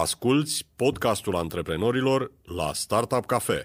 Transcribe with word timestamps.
Asculți 0.00 0.66
podcastul 0.76 1.36
antreprenorilor 1.36 2.32
la 2.56 2.72
Startup 2.74 3.26
Cafe. 3.26 3.64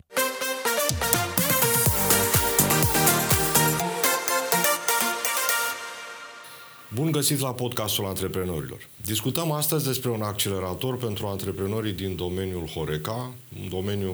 Bun 6.94 7.12
găsit 7.12 7.40
la 7.40 7.54
podcastul 7.54 8.06
antreprenorilor. 8.06 8.88
Discutăm 9.02 9.52
astăzi 9.52 9.86
despre 9.86 10.10
un 10.10 10.22
accelerator 10.22 10.98
pentru 10.98 11.28
antreprenorii 11.28 11.94
din 11.94 12.16
domeniul 12.16 12.68
Horeca, 12.68 13.34
un 13.62 13.70
domeniu 13.70 14.14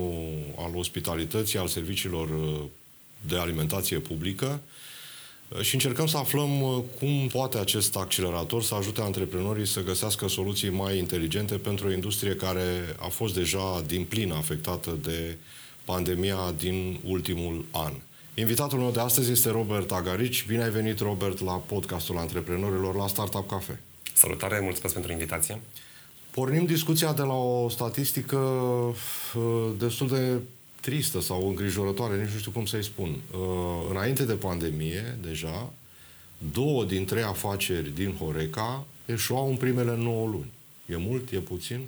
al 0.57 0.75
ospitalității, 0.75 1.59
al 1.59 1.67
serviciilor 1.67 2.29
de 3.27 3.37
alimentație 3.37 3.99
publică, 3.99 4.61
și 5.61 5.73
încercăm 5.73 6.07
să 6.07 6.17
aflăm 6.17 6.61
uh, 6.61 6.83
cum 6.99 7.27
poate 7.31 7.57
acest 7.57 7.95
accelerator 7.95 8.63
să 8.63 8.75
ajute 8.75 9.01
antreprenorii 9.01 9.67
să 9.67 9.83
găsească 9.83 10.27
soluții 10.27 10.69
mai 10.69 10.97
inteligente 10.97 11.55
pentru 11.55 11.87
o 11.87 11.91
industrie 11.91 12.35
care 12.35 12.95
a 12.99 13.07
fost 13.07 13.33
deja 13.33 13.83
din 13.85 14.03
plin 14.03 14.31
afectată 14.31 14.97
de 15.01 15.37
pandemia 15.85 16.53
din 16.57 16.99
ultimul 17.05 17.65
an. 17.71 17.93
Invitatul 18.33 18.79
meu 18.79 18.91
de 18.91 18.99
astăzi 18.99 19.31
este 19.31 19.49
Robert 19.49 19.91
Agarici. 19.91 20.45
Bine 20.47 20.63
ai 20.63 20.69
venit, 20.69 20.99
Robert, 20.99 21.39
la 21.39 21.51
podcastul 21.51 22.17
antreprenorilor 22.17 22.95
la 22.95 23.07
Startup 23.07 23.49
Cafe. 23.49 23.79
Salutare, 24.13 24.59
mulțumesc 24.59 24.93
pentru 24.93 25.11
invitație. 25.11 25.61
Pornim 26.31 26.65
discuția 26.65 27.13
de 27.13 27.21
la 27.21 27.33
o 27.33 27.69
statistică 27.69 28.37
uh, 28.37 29.69
destul 29.77 30.07
de 30.07 30.39
tristă 30.81 31.21
sau 31.21 31.47
îngrijorătoare, 31.47 32.21
nici 32.21 32.31
nu 32.31 32.39
știu 32.39 32.51
cum 32.51 32.65
să-i 32.65 32.83
spun. 32.83 33.09
Uh, 33.31 33.39
înainte 33.89 34.23
de 34.25 34.33
pandemie, 34.33 35.17
deja, 35.21 35.73
două 36.53 36.85
din 36.85 37.05
trei 37.05 37.23
afaceri 37.23 37.89
din 37.89 38.15
Horeca 38.15 38.85
eșuau 39.05 39.49
în 39.49 39.55
primele 39.55 39.95
9 39.95 40.27
luni. 40.27 40.51
E 40.85 40.95
mult? 40.95 41.31
E 41.31 41.37
puțin? 41.37 41.87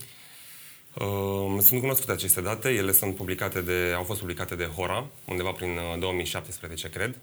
Uh, 0.93 1.61
sunt 1.61 1.79
cunoscute 1.79 2.11
aceste 2.11 2.41
date, 2.41 2.69
ele 2.69 2.91
sunt 2.91 3.15
publicate 3.15 3.61
de, 3.61 3.93
au 3.95 4.03
fost 4.03 4.19
publicate 4.19 4.55
de 4.55 4.63
Hora, 4.63 5.07
undeva 5.25 5.51
prin 5.51 5.79
2017, 5.99 6.87
uh, 6.87 6.93
cred. 6.93 7.17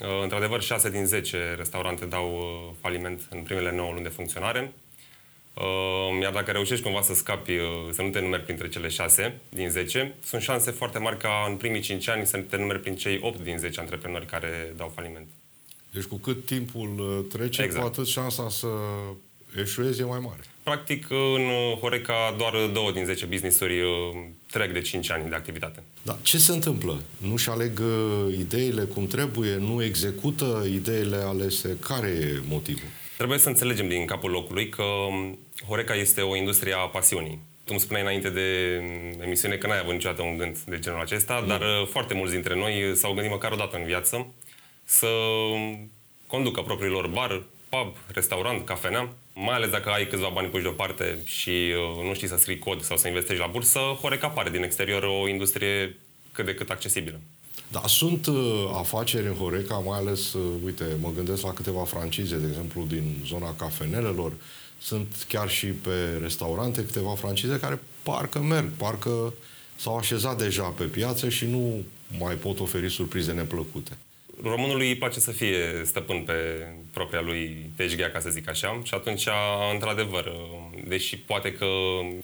Uh, 0.00 0.22
într-adevăr, 0.22 0.62
6 0.62 0.90
din 0.90 1.06
10 1.06 1.54
restaurante 1.56 2.04
dau 2.04 2.34
uh, 2.36 2.74
faliment 2.80 3.26
în 3.30 3.42
primele 3.42 3.72
9 3.72 3.90
luni 3.92 4.02
de 4.02 4.08
funcționare. 4.08 4.72
Ehm, 5.54 6.20
iar 6.20 6.32
dacă 6.32 6.50
reușești 6.50 6.84
cumva 6.84 7.02
să 7.02 7.14
scapi, 7.14 7.52
uh, 7.52 7.66
să 7.90 8.02
nu 8.02 8.08
te 8.08 8.20
numeri 8.20 8.42
printre 8.42 8.68
cele 8.68 8.88
6 8.88 9.40
din 9.48 9.70
10, 9.70 10.14
sunt 10.24 10.42
șanse 10.42 10.70
foarte 10.70 10.98
mari 10.98 11.16
ca 11.16 11.46
în 11.48 11.56
primii 11.56 11.80
5 11.80 12.08
ani 12.08 12.26
să 12.26 12.38
te 12.38 12.56
numeri 12.56 12.80
prin 12.80 12.96
cei 12.96 13.18
8 13.22 13.42
din 13.42 13.58
10 13.58 13.80
antreprenori 13.80 14.26
care 14.26 14.72
dau 14.76 14.92
faliment. 14.94 15.26
Deci 15.90 16.04
cu 16.04 16.16
cât 16.16 16.46
timpul 16.46 16.98
uh, 16.98 17.38
trece, 17.38 17.62
exact. 17.62 17.80
cu 17.80 17.86
atât 17.86 18.06
șansa 18.06 18.48
să 18.48 18.66
eșuezi 19.60 20.00
e 20.00 20.04
mai 20.04 20.18
mare. 20.18 20.40
Practic, 20.62 21.10
în 21.10 21.48
Horeca, 21.80 22.34
doar 22.38 22.52
2 22.72 22.92
din 22.92 23.04
10 23.04 23.24
business-uri 23.26 23.80
uh, 23.80 23.88
trec 24.50 24.72
de 24.72 24.80
5 24.80 25.10
ani 25.10 25.28
de 25.28 25.34
activitate. 25.34 25.82
Da, 26.02 26.18
ce 26.22 26.38
se 26.38 26.52
întâmplă? 26.52 27.00
Nu-și 27.16 27.48
aleg 27.48 27.80
ideile 28.38 28.82
cum 28.82 29.06
trebuie? 29.06 29.56
Nu 29.56 29.82
execută 29.82 30.64
ideile 30.72 31.16
alese? 31.16 31.76
Care 31.80 32.08
e 32.08 32.40
motivul? 32.48 32.88
Trebuie 33.22 33.42
să 33.42 33.48
înțelegem 33.48 33.88
din 33.88 34.04
capul 34.04 34.30
locului 34.30 34.68
că 34.68 34.82
um, 34.82 35.38
Horeca 35.66 35.94
este 35.94 36.20
o 36.20 36.36
industrie 36.36 36.72
a 36.72 36.78
pasiunii. 36.78 37.38
Tu 37.64 37.68
îmi 37.68 37.80
spuneai 37.80 38.04
înainte 38.04 38.30
de 38.30 38.78
um, 38.80 39.22
emisiune 39.22 39.56
că 39.56 39.66
n-ai 39.66 39.78
avut 39.78 39.92
niciodată 39.92 40.22
un 40.22 40.36
gând 40.36 40.58
de 40.58 40.78
genul 40.78 41.00
acesta, 41.00 41.38
mm. 41.40 41.46
dar 41.46 41.60
uh, 41.60 41.86
foarte 41.86 42.14
mulți 42.14 42.32
dintre 42.32 42.54
noi 42.54 42.92
s-au 42.94 43.12
gândit 43.12 43.30
măcar 43.30 43.52
o 43.52 43.56
dată 43.56 43.76
în 43.76 43.84
viață 43.84 44.26
să 44.84 45.06
um, 45.06 45.90
conducă 46.26 46.60
propriul 46.60 46.92
lor 46.92 47.06
bar, 47.06 47.42
pub, 47.68 47.96
restaurant, 48.12 48.64
cafenea, 48.64 49.12
mai 49.34 49.54
ales 49.54 49.70
dacă 49.70 49.88
ai 49.90 50.06
câțiva 50.06 50.28
bani 50.28 50.48
puși 50.48 50.62
deoparte 50.62 51.18
și 51.24 51.74
uh, 51.98 52.04
nu 52.04 52.14
știi 52.14 52.28
să 52.28 52.36
scrii 52.36 52.58
cod 52.58 52.82
sau 52.82 52.96
să 52.96 53.08
investești 53.08 53.42
la 53.42 53.48
bursă, 53.48 53.78
Horeca 53.78 54.28
pare 54.28 54.50
din 54.50 54.62
exterior 54.62 55.02
o 55.02 55.28
industrie 55.28 55.96
cât 56.32 56.44
de 56.44 56.54
cât 56.54 56.70
accesibilă. 56.70 57.20
Da, 57.72 57.82
sunt 57.86 58.26
uh, 58.26 58.70
afaceri 58.72 59.26
în 59.26 59.34
Horeca, 59.34 59.74
mai 59.74 59.98
ales, 59.98 60.32
uh, 60.32 60.42
uite, 60.64 60.84
mă 61.00 61.10
gândesc 61.14 61.42
la 61.42 61.52
câteva 61.52 61.84
francize, 61.84 62.36
de 62.36 62.46
exemplu, 62.48 62.84
din 62.88 63.22
zona 63.26 63.54
cafenelelor, 63.54 64.32
sunt 64.78 65.26
chiar 65.28 65.50
și 65.50 65.66
pe 65.66 66.18
restaurante 66.20 66.84
câteva 66.84 67.14
francize 67.14 67.58
care 67.60 67.80
parcă 68.02 68.38
merg, 68.38 68.68
parcă 68.76 69.34
s-au 69.76 69.96
așezat 69.96 70.38
deja 70.38 70.62
pe 70.62 70.84
piață 70.84 71.28
și 71.28 71.46
nu 71.46 71.84
mai 72.18 72.34
pot 72.34 72.60
oferi 72.60 72.90
surprize 72.90 73.32
neplăcute. 73.32 73.96
Românului 74.42 74.88
îi 74.88 74.96
place 74.96 75.20
să 75.20 75.30
fie 75.30 75.82
stăpân 75.84 76.22
pe 76.22 76.32
propria 76.90 77.20
lui 77.20 77.70
teșghea, 77.76 78.10
ca 78.10 78.20
să 78.20 78.30
zic 78.30 78.48
așa, 78.48 78.80
și 78.82 78.94
atunci, 78.94 79.26
într-adevăr, 79.72 80.24
uh, 80.24 80.82
deși 80.88 81.18
poate 81.18 81.52
că 81.52 81.66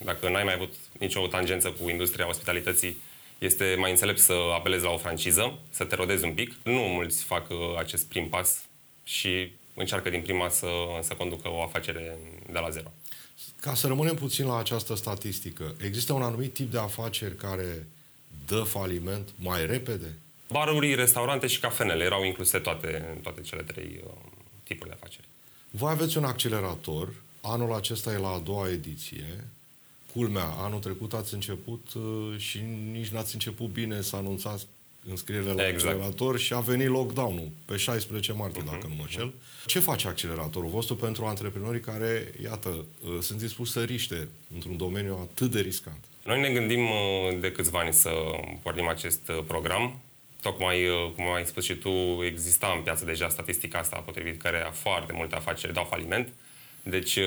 dacă 0.05 0.29
n-ai 0.29 0.45
mai 0.45 0.55
avut 0.55 0.75
nicio 0.99 1.27
tangență 1.27 1.69
cu 1.69 1.91
industria 1.91 2.29
ospitalității, 2.29 2.97
este 3.39 3.77
mai 3.79 3.91
înțelept 3.91 4.19
să 4.19 4.33
apelezi 4.55 4.85
la 4.85 4.91
o 4.91 4.97
franciză, 4.97 5.59
să 5.71 5.85
te 5.85 5.95
rodezi 5.95 6.25
un 6.25 6.35
pic. 6.35 6.55
Nu 6.63 6.79
mulți 6.79 7.23
fac 7.25 7.51
uh, 7.51 7.57
acest 7.79 8.07
prim 8.07 8.29
pas 8.29 8.65
și 9.05 9.53
încearcă 9.75 10.11
din 10.11 10.23
prima 10.23 10.49
să, 10.49 10.69
să 11.03 11.15
conducă 11.15 11.51
o 11.51 11.63
afacere 11.63 12.19
de 12.53 12.59
la 12.59 12.71
zero. 12.71 12.93
Ca 13.61 13.75
să 13.75 13.87
rămânem 13.87 14.15
puțin 14.15 14.47
la 14.47 14.59
această 14.59 14.97
statistică, 14.97 15.75
există 15.85 16.13
un 16.13 16.23
anumit 16.23 16.55
tip 16.55 16.71
de 16.71 16.79
afaceri 16.79 17.37
care 17.37 17.87
dă 18.47 18.63
faliment 18.63 19.29
mai 19.37 19.67
repede? 19.67 20.15
Baruri, 20.51 20.95
restaurante 20.95 21.47
și 21.47 21.61
cafenele 21.61 22.05
erau 22.05 22.25
incluse 22.25 22.59
toate, 22.59 23.19
toate 23.23 23.41
cele 23.41 23.63
trei 23.63 24.01
uh, 24.05 24.13
tipuri 24.63 24.89
de 24.89 24.97
afaceri. 25.01 25.27
Voi 25.71 25.91
aveți 25.91 26.17
un 26.17 26.25
accelerator, 26.25 27.15
anul 27.41 27.73
acesta 27.75 28.13
e 28.13 28.17
la 28.17 28.29
a 28.29 28.39
doua 28.39 28.71
ediție, 28.71 29.45
Culmea, 30.13 30.45
anul 30.45 30.79
trecut 30.79 31.13
ați 31.13 31.35
început 31.35 31.87
uh, 31.95 32.39
și 32.39 32.61
nici 32.93 33.09
n-ați 33.09 33.35
început 33.35 33.67
bine 33.67 34.01
să 34.01 34.17
anunțați 34.17 34.67
înscrierile 35.09 35.53
la 35.53 35.69
exact. 35.69 35.85
accelerator 35.85 36.39
și 36.39 36.53
a 36.53 36.61
venit 36.61 36.89
lockdown-ul 36.89 37.51
pe 37.65 37.77
16 37.77 38.33
martie, 38.33 38.63
uh-huh. 38.63 38.65
dacă 38.65 38.87
nu 38.89 38.95
mă 38.95 39.05
șel. 39.09 39.33
Ce 39.67 39.79
face 39.79 40.09
acceleratorul 40.09 40.71
vostru 40.71 40.97
pentru 40.97 41.25
antreprenorii 41.25 41.81
care, 41.81 42.33
iată, 42.43 42.69
uh, 42.69 43.19
sunt 43.21 43.39
dispuși 43.39 43.73
să 43.73 43.83
riște 43.83 44.29
într-un 44.55 44.77
domeniu 44.77 45.19
atât 45.23 45.51
de 45.51 45.61
riscant? 45.61 46.05
Noi 46.25 46.41
ne 46.41 46.51
gândim 46.51 46.85
uh, 46.91 47.41
de 47.41 47.53
câțiva 47.53 47.79
ani 47.79 47.93
să 47.93 48.11
pornim 48.63 48.89
acest 48.89 49.31
program. 49.47 50.01
Tocmai, 50.43 50.77
cum 51.15 51.33
ai 51.33 51.47
spus 51.47 51.65
și 51.65 51.75
tu, 51.75 51.89
exista 52.25 52.73
în 52.77 52.83
piață 52.83 53.05
deja 53.05 53.29
statistica 53.29 53.79
asta 53.79 53.97
potrivit 53.97 54.43
care 54.43 54.71
foarte 54.73 55.13
multe 55.13 55.35
afaceri 55.35 55.73
dau 55.73 55.85
faliment. 55.91 56.33
Deci 56.83 57.19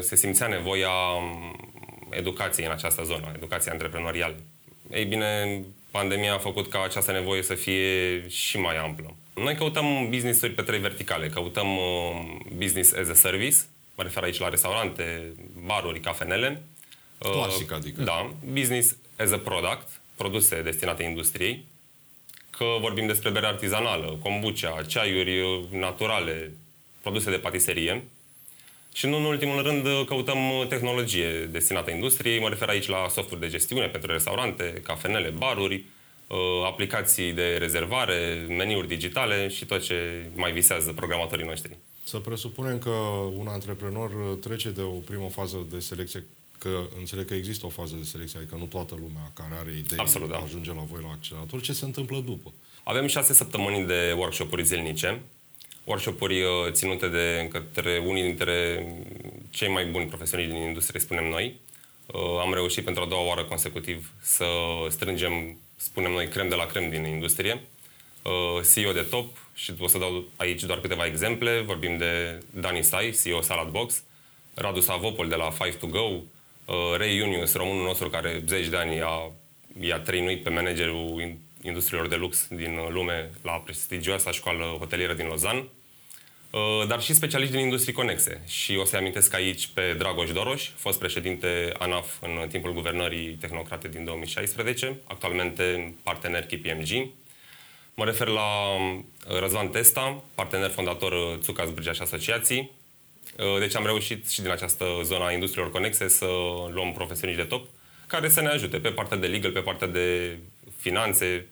se 0.00 0.16
simțea 0.16 0.46
nevoia 0.46 0.90
um, 0.90 1.56
educației 2.10 2.66
în 2.66 2.72
această 2.72 3.02
zonă, 3.02 3.32
educația 3.36 3.72
antreprenorială. 3.72 4.36
Ei 4.92 5.04
bine, 5.04 5.62
pandemia 5.90 6.34
a 6.34 6.38
făcut 6.38 6.68
ca 6.68 6.82
această 6.82 7.12
nevoie 7.12 7.42
să 7.42 7.54
fie 7.54 8.28
și 8.28 8.58
mai 8.58 8.76
amplă. 8.76 9.14
Noi 9.34 9.54
căutăm 9.54 10.08
business-uri 10.08 10.52
pe 10.52 10.62
trei 10.62 10.78
verticale. 10.78 11.28
Căutăm 11.28 11.76
uh, 11.76 12.36
business 12.56 12.92
as 12.92 13.08
a 13.08 13.14
service, 13.14 13.56
mă 13.94 14.02
refer 14.02 14.22
aici 14.22 14.38
la 14.38 14.48
restaurante, 14.48 15.32
baruri, 15.66 16.00
cafenele. 16.00 16.62
Uh, 17.18 17.30
Clasic, 17.30 17.72
adică. 17.72 18.02
Da. 18.02 18.32
Business 18.52 18.96
as 19.18 19.30
a 19.30 19.38
product, 19.38 20.00
produse 20.16 20.62
destinate 20.62 21.02
industriei. 21.02 21.64
Că 22.50 22.64
vorbim 22.80 23.06
despre 23.06 23.30
bere 23.30 23.46
artizanală, 23.46 24.18
kombucha, 24.22 24.82
ceaiuri 24.86 25.40
uh, 25.40 25.64
naturale, 25.70 26.52
produse 27.02 27.30
de 27.30 27.36
patiserie. 27.36 28.04
Și 28.92 29.06
nu 29.06 29.16
în 29.16 29.24
ultimul 29.24 29.62
rând 29.62 29.86
căutăm 30.06 30.38
tehnologie 30.68 31.48
destinată 31.50 31.90
industriei. 31.90 32.40
Mă 32.40 32.48
refer 32.48 32.68
aici 32.68 32.88
la 32.88 33.06
software 33.08 33.46
de 33.46 33.52
gestiune 33.52 33.86
pentru 33.86 34.12
restaurante, 34.12 34.80
cafenele, 34.84 35.28
baruri, 35.28 35.84
uh, 36.26 36.36
aplicații 36.66 37.32
de 37.32 37.56
rezervare, 37.56 38.44
meniuri 38.48 38.88
digitale 38.88 39.48
și 39.48 39.64
tot 39.64 39.80
ce 39.82 40.26
mai 40.34 40.52
visează 40.52 40.92
programatorii 40.92 41.46
noștri. 41.46 41.76
Să 42.04 42.18
presupunem 42.18 42.78
că 42.78 42.90
un 43.36 43.46
antreprenor 43.46 44.10
trece 44.40 44.70
de 44.70 44.80
o 44.80 44.98
primă 44.98 45.28
fază 45.28 45.66
de 45.70 45.78
selecție, 45.78 46.24
că 46.58 46.68
înțeleg 46.98 47.26
că 47.26 47.34
există 47.34 47.66
o 47.66 47.68
fază 47.68 47.94
de 47.98 48.04
selecție, 48.04 48.38
adică 48.38 48.56
nu 48.58 48.64
toată 48.64 48.94
lumea 48.94 49.32
care 49.34 49.54
are 49.60 49.70
idei 49.78 49.98
Absolut, 49.98 50.28
da. 50.28 50.36
ajunge 50.36 50.72
la 50.72 50.84
voi 50.90 51.00
la 51.02 51.10
accelerator. 51.10 51.60
Ce 51.60 51.72
se 51.72 51.84
întâmplă 51.84 52.22
după? 52.26 52.52
Avem 52.82 53.06
șase 53.06 53.32
săptămâni 53.32 53.86
de 53.86 54.14
workshop-uri 54.16 54.64
zilnice 54.64 55.22
workshop-uri 55.90 56.42
uh, 56.42 56.50
ținute 56.70 57.08
de 57.08 57.48
către 57.52 58.02
unii 58.06 58.22
dintre 58.22 58.86
cei 59.50 59.68
mai 59.68 59.84
buni 59.84 60.06
profesioniști 60.06 60.52
din 60.52 60.62
industrie, 60.62 61.00
spunem 61.00 61.28
noi. 61.28 61.60
Uh, 62.06 62.40
am 62.40 62.54
reușit 62.54 62.84
pentru 62.84 63.02
a 63.02 63.06
doua 63.06 63.26
oară 63.26 63.44
consecutiv 63.44 64.12
să 64.22 64.46
strângem, 64.88 65.58
spunem 65.76 66.12
noi, 66.12 66.28
crem 66.28 66.48
de 66.48 66.54
la 66.54 66.66
crem 66.66 66.90
din 66.90 67.04
industrie. 67.04 67.60
Uh, 68.22 68.62
CEO 68.74 68.92
de 68.92 69.06
top 69.10 69.36
și 69.54 69.72
o 69.78 69.86
să 69.86 69.98
dau 69.98 70.24
aici 70.36 70.62
doar 70.62 70.80
câteva 70.80 71.06
exemple. 71.06 71.60
Vorbim 71.60 71.98
de 71.98 72.42
Dani 72.50 72.82
Sai, 72.82 73.18
CEO 73.22 73.40
Salad 73.40 73.68
Box, 73.68 74.02
Radu 74.54 74.80
Savopol 74.80 75.28
de 75.28 75.34
la 75.34 75.50
Five 75.50 75.76
to 75.80 75.86
Go, 75.86 76.20
Ray 76.96 77.16
Junius, 77.16 77.54
românul 77.54 77.84
nostru 77.84 78.08
care 78.08 78.42
zeci 78.46 78.66
de 78.66 78.76
ani 78.76 79.00
a, 79.00 79.32
i-a 79.80 79.98
trăinuit 79.98 80.42
pe 80.42 80.50
managerul 80.50 81.38
industriilor 81.62 82.08
de 82.08 82.16
lux 82.16 82.46
din 82.50 82.78
lume 82.88 83.30
la 83.42 83.52
prestigioasa 83.52 84.30
școală 84.30 84.64
hotelieră 84.78 85.12
din 85.12 85.26
Lausanne. 85.26 85.64
Uh, 86.50 86.86
dar 86.86 87.02
și 87.02 87.14
specialiști 87.14 87.54
din 87.54 87.64
industrii 87.64 87.94
conexe. 87.94 88.42
Și 88.46 88.76
o 88.76 88.84
să-i 88.84 88.98
amintesc 88.98 89.34
aici 89.34 89.66
pe 89.66 89.94
Dragoș 89.98 90.30
Doroș, 90.30 90.68
fost 90.76 90.98
președinte 90.98 91.72
ANAF 91.78 92.06
în 92.20 92.48
timpul 92.48 92.72
guvernării 92.72 93.28
tehnocrate 93.28 93.88
din 93.88 94.04
2016, 94.04 94.98
actualmente 95.04 95.94
partener 96.02 96.46
KPMG. 96.46 97.08
Mă 97.94 98.04
refer 98.04 98.26
la 98.26 98.74
uh, 98.74 99.38
Răzvan 99.40 99.68
Testa, 99.68 100.22
partener 100.34 100.70
fondator 100.70 101.12
uh, 101.12 101.38
Țuca 101.38 101.64
Zbârgea 101.64 101.92
și 101.92 102.02
Asociații. 102.02 102.78
Deci 103.58 103.76
am 103.76 103.84
reușit 103.84 104.28
și 104.28 104.40
din 104.40 104.50
această 104.50 104.84
zona 105.02 105.26
a 105.26 105.32
industriilor 105.32 105.70
conexe 105.70 106.08
să 106.08 106.26
luăm 106.70 106.92
profesioniști 106.92 107.42
de 107.42 107.48
top 107.48 107.66
care 108.06 108.28
să 108.28 108.40
ne 108.40 108.48
ajute 108.48 108.78
pe 108.78 108.90
partea 108.90 109.16
de 109.16 109.26
legal, 109.26 109.52
pe 109.52 109.60
partea 109.60 109.86
de 109.86 110.38
finanțe. 110.76 111.46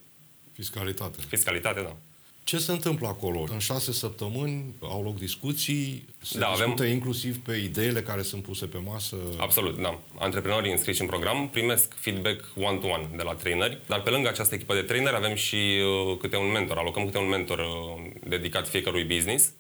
Fiscalitate. 0.53 1.19
Fiscalitate, 1.29 1.81
da. 1.81 1.97
Ce 2.49 2.59
se 2.59 2.73
întâmplă 2.73 3.06
acolo? 3.06 3.45
În 3.50 3.59
șase 3.59 3.93
săptămâni 3.93 4.75
au 4.81 5.03
loc 5.03 5.19
discuții, 5.19 6.06
se 6.23 6.39
da, 6.39 6.47
discută 6.47 6.83
avem... 6.83 6.93
inclusiv 6.95 7.39
pe 7.39 7.56
ideile 7.56 8.03
care 8.03 8.23
sunt 8.23 8.43
puse 8.43 8.67
pe 8.67 8.79
masă? 8.79 9.17
Absolut, 9.39 9.81
da. 9.81 9.99
Antreprenorii 10.19 10.73
înscriși 10.73 11.00
în 11.00 11.06
program 11.06 11.49
primesc 11.49 11.95
feedback 11.95 12.45
one-to-one 12.56 13.09
de 13.17 13.23
la 13.23 13.35
traineri, 13.35 13.79
dar 13.87 14.03
pe 14.03 14.11
lângă 14.11 14.29
această 14.29 14.55
echipă 14.55 14.75
de 14.75 14.83
traineri 14.83 15.17
avem 15.17 15.35
și 15.35 15.56
uh, 15.56 16.17
câte 16.21 16.37
un 16.37 16.50
mentor, 16.50 16.77
alocăm 16.77 17.05
câte 17.05 17.19
un 17.19 17.29
mentor 17.29 17.59
uh, 17.59 18.11
dedicat 18.29 18.69
fiecărui 18.69 19.05
business 19.05 19.53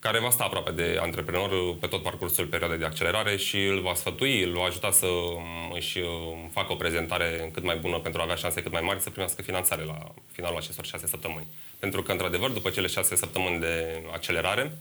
care 0.00 0.20
va 0.20 0.30
sta 0.30 0.44
aproape 0.44 0.70
de 0.70 0.98
antreprenor 1.00 1.76
pe 1.76 1.86
tot 1.86 2.02
parcursul 2.02 2.46
perioadei 2.46 2.78
de 2.78 2.84
accelerare 2.84 3.36
și 3.36 3.64
îl 3.64 3.80
va 3.80 3.94
sfătui, 3.94 4.42
îl 4.42 4.52
va 4.52 4.64
ajuta 4.64 4.90
să 4.90 5.06
um, 5.06 5.72
își 5.74 5.98
um, 5.98 6.48
facă 6.52 6.72
o 6.72 6.74
prezentare 6.74 7.50
cât 7.52 7.62
mai 7.62 7.76
bună 7.76 7.98
pentru 7.98 8.20
a 8.20 8.24
avea 8.24 8.36
șanse 8.36 8.62
cât 8.62 8.72
mai 8.72 8.80
mari 8.80 9.00
să 9.00 9.10
primească 9.10 9.42
finanțare 9.42 9.84
la 9.84 10.14
finalul 10.32 10.58
acestor 10.58 10.86
șase 10.86 11.06
săptămâni. 11.06 11.46
Pentru 11.78 12.02
că, 12.02 12.12
într-adevăr, 12.12 12.50
după 12.50 12.70
cele 12.70 12.86
șase 12.86 13.16
săptămâni 13.16 13.60
de 13.60 14.02
accelerare, 14.12 14.78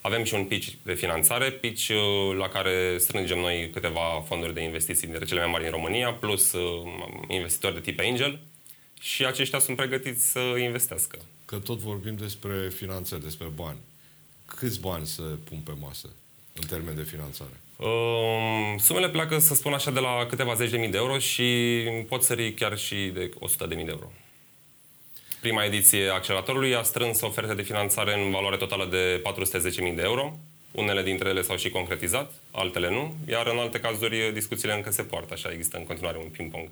avem 0.00 0.24
și 0.24 0.34
un 0.34 0.44
pitch 0.44 0.72
de 0.82 0.94
finanțare, 0.94 1.50
pitch 1.50 1.88
uh, 1.88 2.36
la 2.36 2.48
care 2.48 2.98
strângem 2.98 3.38
noi 3.38 3.70
câteva 3.70 4.24
fonduri 4.26 4.54
de 4.54 4.60
investiții 4.60 5.06
dintre 5.06 5.24
cele 5.24 5.40
mai 5.40 5.50
mari 5.50 5.64
în 5.64 5.70
România, 5.70 6.12
plus 6.12 6.52
uh, 6.52 6.82
investitori 7.28 7.74
de 7.74 7.80
tip 7.80 8.00
angel, 8.00 8.40
și 9.00 9.24
aceștia 9.24 9.58
sunt 9.58 9.76
pregătiți 9.76 10.30
să 10.30 10.38
investească. 10.38 11.18
Că 11.44 11.56
tot 11.56 11.78
vorbim 11.78 12.16
despre 12.16 12.68
finanțe, 12.68 13.18
despre 13.18 13.46
bani 13.54 13.78
câți 14.46 14.80
bani 14.80 15.06
să 15.06 15.22
pun 15.22 15.58
pe 15.58 15.72
masă 15.80 16.08
în 16.52 16.66
termen 16.66 16.94
de 16.94 17.02
finanțare? 17.02 17.60
Um, 17.76 18.78
sumele 18.78 19.08
pleacă, 19.08 19.38
să 19.38 19.54
spun 19.54 19.72
așa, 19.72 19.90
de 19.90 20.00
la 20.00 20.26
câteva 20.28 20.54
zeci 20.54 20.70
de 20.70 20.76
mii 20.76 20.88
de 20.88 20.96
euro 20.96 21.18
și 21.18 21.44
pot 22.08 22.22
sări 22.22 22.54
chiar 22.54 22.78
și 22.78 23.10
de 23.14 23.30
100 23.38 23.66
de 23.66 23.74
mii 23.74 23.84
de 23.84 23.90
euro. 23.90 24.12
Prima 25.40 25.64
ediție 25.64 26.08
a 26.08 26.14
acceleratorului 26.14 26.74
a 26.74 26.82
strâns 26.82 27.20
oferte 27.20 27.54
de 27.54 27.62
finanțare 27.62 28.24
în 28.24 28.30
valoare 28.30 28.56
totală 28.56 28.86
de 28.90 29.22
410.000 29.22 29.94
de 29.94 30.02
euro. 30.02 30.38
Unele 30.72 31.02
dintre 31.02 31.28
ele 31.28 31.42
s-au 31.42 31.56
și 31.56 31.70
concretizat, 31.70 32.32
altele 32.50 32.90
nu, 32.90 33.14
iar 33.28 33.46
în 33.46 33.58
alte 33.58 33.80
cazuri 33.80 34.32
discuțiile 34.32 34.74
încă 34.74 34.90
se 34.90 35.02
poartă, 35.02 35.32
așa 35.32 35.50
există 35.52 35.76
în 35.76 35.84
continuare 35.84 36.18
un 36.18 36.28
ping-pong. 36.28 36.68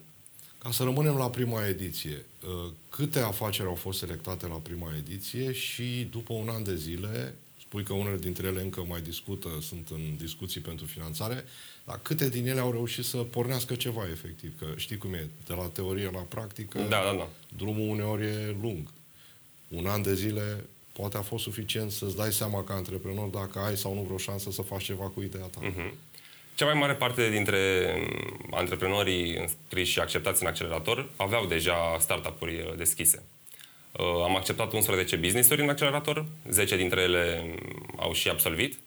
Ca 0.58 0.70
să 0.70 0.82
rămânem 0.82 1.16
la 1.16 1.30
prima 1.30 1.66
ediție, 1.66 2.24
uh, 2.46 2.70
câte 2.88 3.18
afaceri 3.18 3.68
au 3.68 3.74
fost 3.74 3.98
selectate 3.98 4.46
la 4.46 4.54
prima 4.54 4.92
ediție 4.98 5.52
și 5.52 6.08
după 6.10 6.32
un 6.32 6.48
an 6.48 6.64
de 6.64 6.74
zile 6.74 7.34
spui 7.74 7.86
că 7.86 7.92
unele 7.92 8.16
dintre 8.16 8.46
ele 8.46 8.60
încă 8.60 8.84
mai 8.88 9.00
discută, 9.00 9.48
sunt 9.60 9.88
în 9.90 10.16
discuții 10.16 10.60
pentru 10.60 10.86
finanțare, 10.86 11.44
dar 11.84 11.98
câte 12.02 12.28
din 12.28 12.48
ele 12.48 12.60
au 12.60 12.70
reușit 12.70 13.04
să 13.04 13.16
pornească 13.16 13.74
ceva 13.74 14.02
efectiv? 14.10 14.58
Că 14.58 14.66
știi 14.76 14.98
cum 14.98 15.14
e, 15.14 15.28
de 15.46 15.54
la 15.54 15.62
teorie 15.62 16.10
la 16.12 16.20
practică, 16.20 16.78
da, 16.78 16.86
da, 16.88 17.14
da. 17.16 17.28
drumul 17.56 17.88
uneori 17.88 18.24
e 18.24 18.56
lung. 18.60 18.88
Un 19.68 19.86
an 19.86 20.02
de 20.02 20.14
zile 20.14 20.64
poate 20.92 21.16
a 21.16 21.22
fost 21.22 21.42
suficient 21.42 21.90
să-ți 21.90 22.16
dai 22.16 22.32
seama 22.32 22.64
ca 22.64 22.74
antreprenor 22.74 23.28
dacă 23.28 23.58
ai 23.58 23.76
sau 23.76 23.94
nu 23.94 24.00
vreo 24.00 24.18
șansă 24.18 24.50
să 24.50 24.62
faci 24.62 24.84
ceva 24.84 25.04
cu 25.04 25.22
ideea 25.22 25.44
ta. 25.44 25.60
Uh-huh. 25.60 25.92
Cea 26.54 26.64
mai 26.64 26.74
mare 26.74 26.94
parte 26.94 27.30
dintre 27.30 27.92
antreprenorii 28.50 29.36
înscriși 29.36 29.92
și 29.92 30.00
acceptați 30.00 30.42
în 30.42 30.48
accelerator 30.48 31.10
aveau 31.16 31.46
deja 31.46 31.96
startup-uri 32.00 32.74
deschise. 32.76 33.22
Uh, 33.98 34.22
am 34.22 34.36
acceptat 34.36 34.72
11 34.72 35.16
business-uri 35.16 35.62
în 35.62 35.68
accelerator, 35.68 36.26
10 36.48 36.76
dintre 36.76 37.00
ele 37.00 37.54
au 37.96 38.12
și 38.12 38.28
absolvit, 38.28 38.78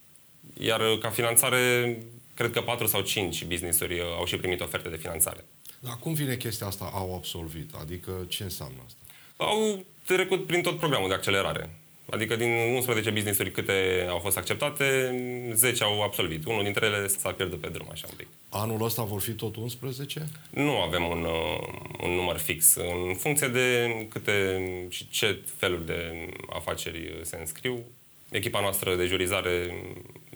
iar 0.59 0.79
uh, 0.79 0.99
ca 0.99 1.09
finanțare, 1.09 1.97
cred 2.33 2.51
că 2.51 2.61
4 2.61 2.85
sau 2.85 3.01
5 3.01 3.45
business-uri 3.45 3.99
uh, 3.99 4.05
au 4.17 4.25
și 4.25 4.37
primit 4.37 4.61
oferte 4.61 4.89
de 4.89 4.97
finanțare. 4.97 5.45
Dar 5.79 5.97
cum 5.99 6.13
vine 6.13 6.35
chestia 6.35 6.67
asta, 6.67 6.91
au 6.93 7.15
absolvit? 7.15 7.73
Adică 7.73 8.11
ce 8.27 8.43
înseamnă 8.43 8.77
asta? 8.85 8.99
Au 9.37 9.85
trecut 10.05 10.45
prin 10.45 10.61
tot 10.61 10.77
programul 10.77 11.07
de 11.07 11.13
accelerare. 11.13 11.76
Adică 12.09 12.35
din 12.35 12.51
11 12.51 13.09
business-uri 13.09 13.51
câte 13.51 14.05
au 14.09 14.19
fost 14.19 14.37
acceptate, 14.37 15.15
10 15.53 15.83
au 15.83 16.01
absolvit. 16.01 16.45
Unul 16.45 16.63
dintre 16.63 16.85
ele 16.85 17.07
s-a 17.07 17.31
pierdut 17.31 17.59
pe 17.59 17.69
drum, 17.69 17.87
așa 17.91 18.07
un 18.09 18.15
pic. 18.17 18.27
Anul 18.49 18.83
ăsta 18.83 19.03
vor 19.03 19.21
fi 19.21 19.31
tot 19.31 19.55
11? 19.55 20.27
Nu 20.49 20.77
avem 20.77 21.03
un, 21.03 21.23
uh, 21.23 21.67
un 22.03 22.11
număr 22.11 22.37
fix. 22.37 22.75
În 22.75 23.13
funcție 23.15 23.47
de 23.47 23.95
câte 24.09 24.61
și 24.89 25.09
ce 25.09 25.43
feluri 25.55 25.85
de 25.85 26.29
afaceri 26.49 27.19
se 27.21 27.37
înscriu, 27.39 27.83
echipa 28.29 28.59
noastră 28.59 28.95
de 28.95 29.05
jurizare 29.05 29.83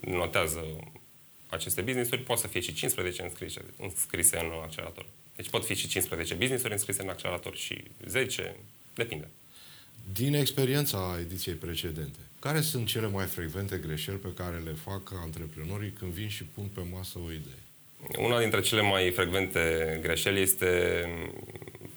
notează 0.02 0.66
aceste 1.50 1.82
business-uri. 1.82 2.22
Poate 2.22 2.42
să 2.42 2.48
fie 2.48 2.60
și 2.60 2.74
15 2.74 3.22
înscrise, 3.22 3.62
înscrise 3.78 4.40
în 4.40 4.52
accelerator. 4.64 5.06
Deci 5.36 5.50
pot 5.50 5.66
fi 5.66 5.76
și 5.76 5.88
15 5.88 6.34
business-uri 6.34 6.74
înscrise 6.74 7.02
în 7.02 7.10
accelerator 7.10 7.56
și 7.56 7.84
10, 8.06 8.56
depinde. 8.94 9.28
Din 10.14 10.34
experiența 10.34 11.18
ediției 11.20 11.56
precedente, 11.56 12.20
care 12.40 12.62
sunt 12.62 12.88
cele 12.88 13.08
mai 13.08 13.26
frecvente 13.26 13.78
greșeli 13.78 14.18
pe 14.18 14.34
care 14.36 14.62
le 14.66 14.76
fac 14.84 15.14
antreprenorii 15.24 15.94
când 16.00 16.12
vin 16.12 16.28
și 16.28 16.44
pun 16.44 16.66
pe 16.74 16.82
masă 16.92 17.20
o 17.26 17.32
idee? 17.32 17.62
Una 18.26 18.40
dintre 18.40 18.62
cele 18.62 18.82
mai 18.82 19.12
frecvente 19.12 20.00
greșeli 20.02 20.42
este 20.42 20.70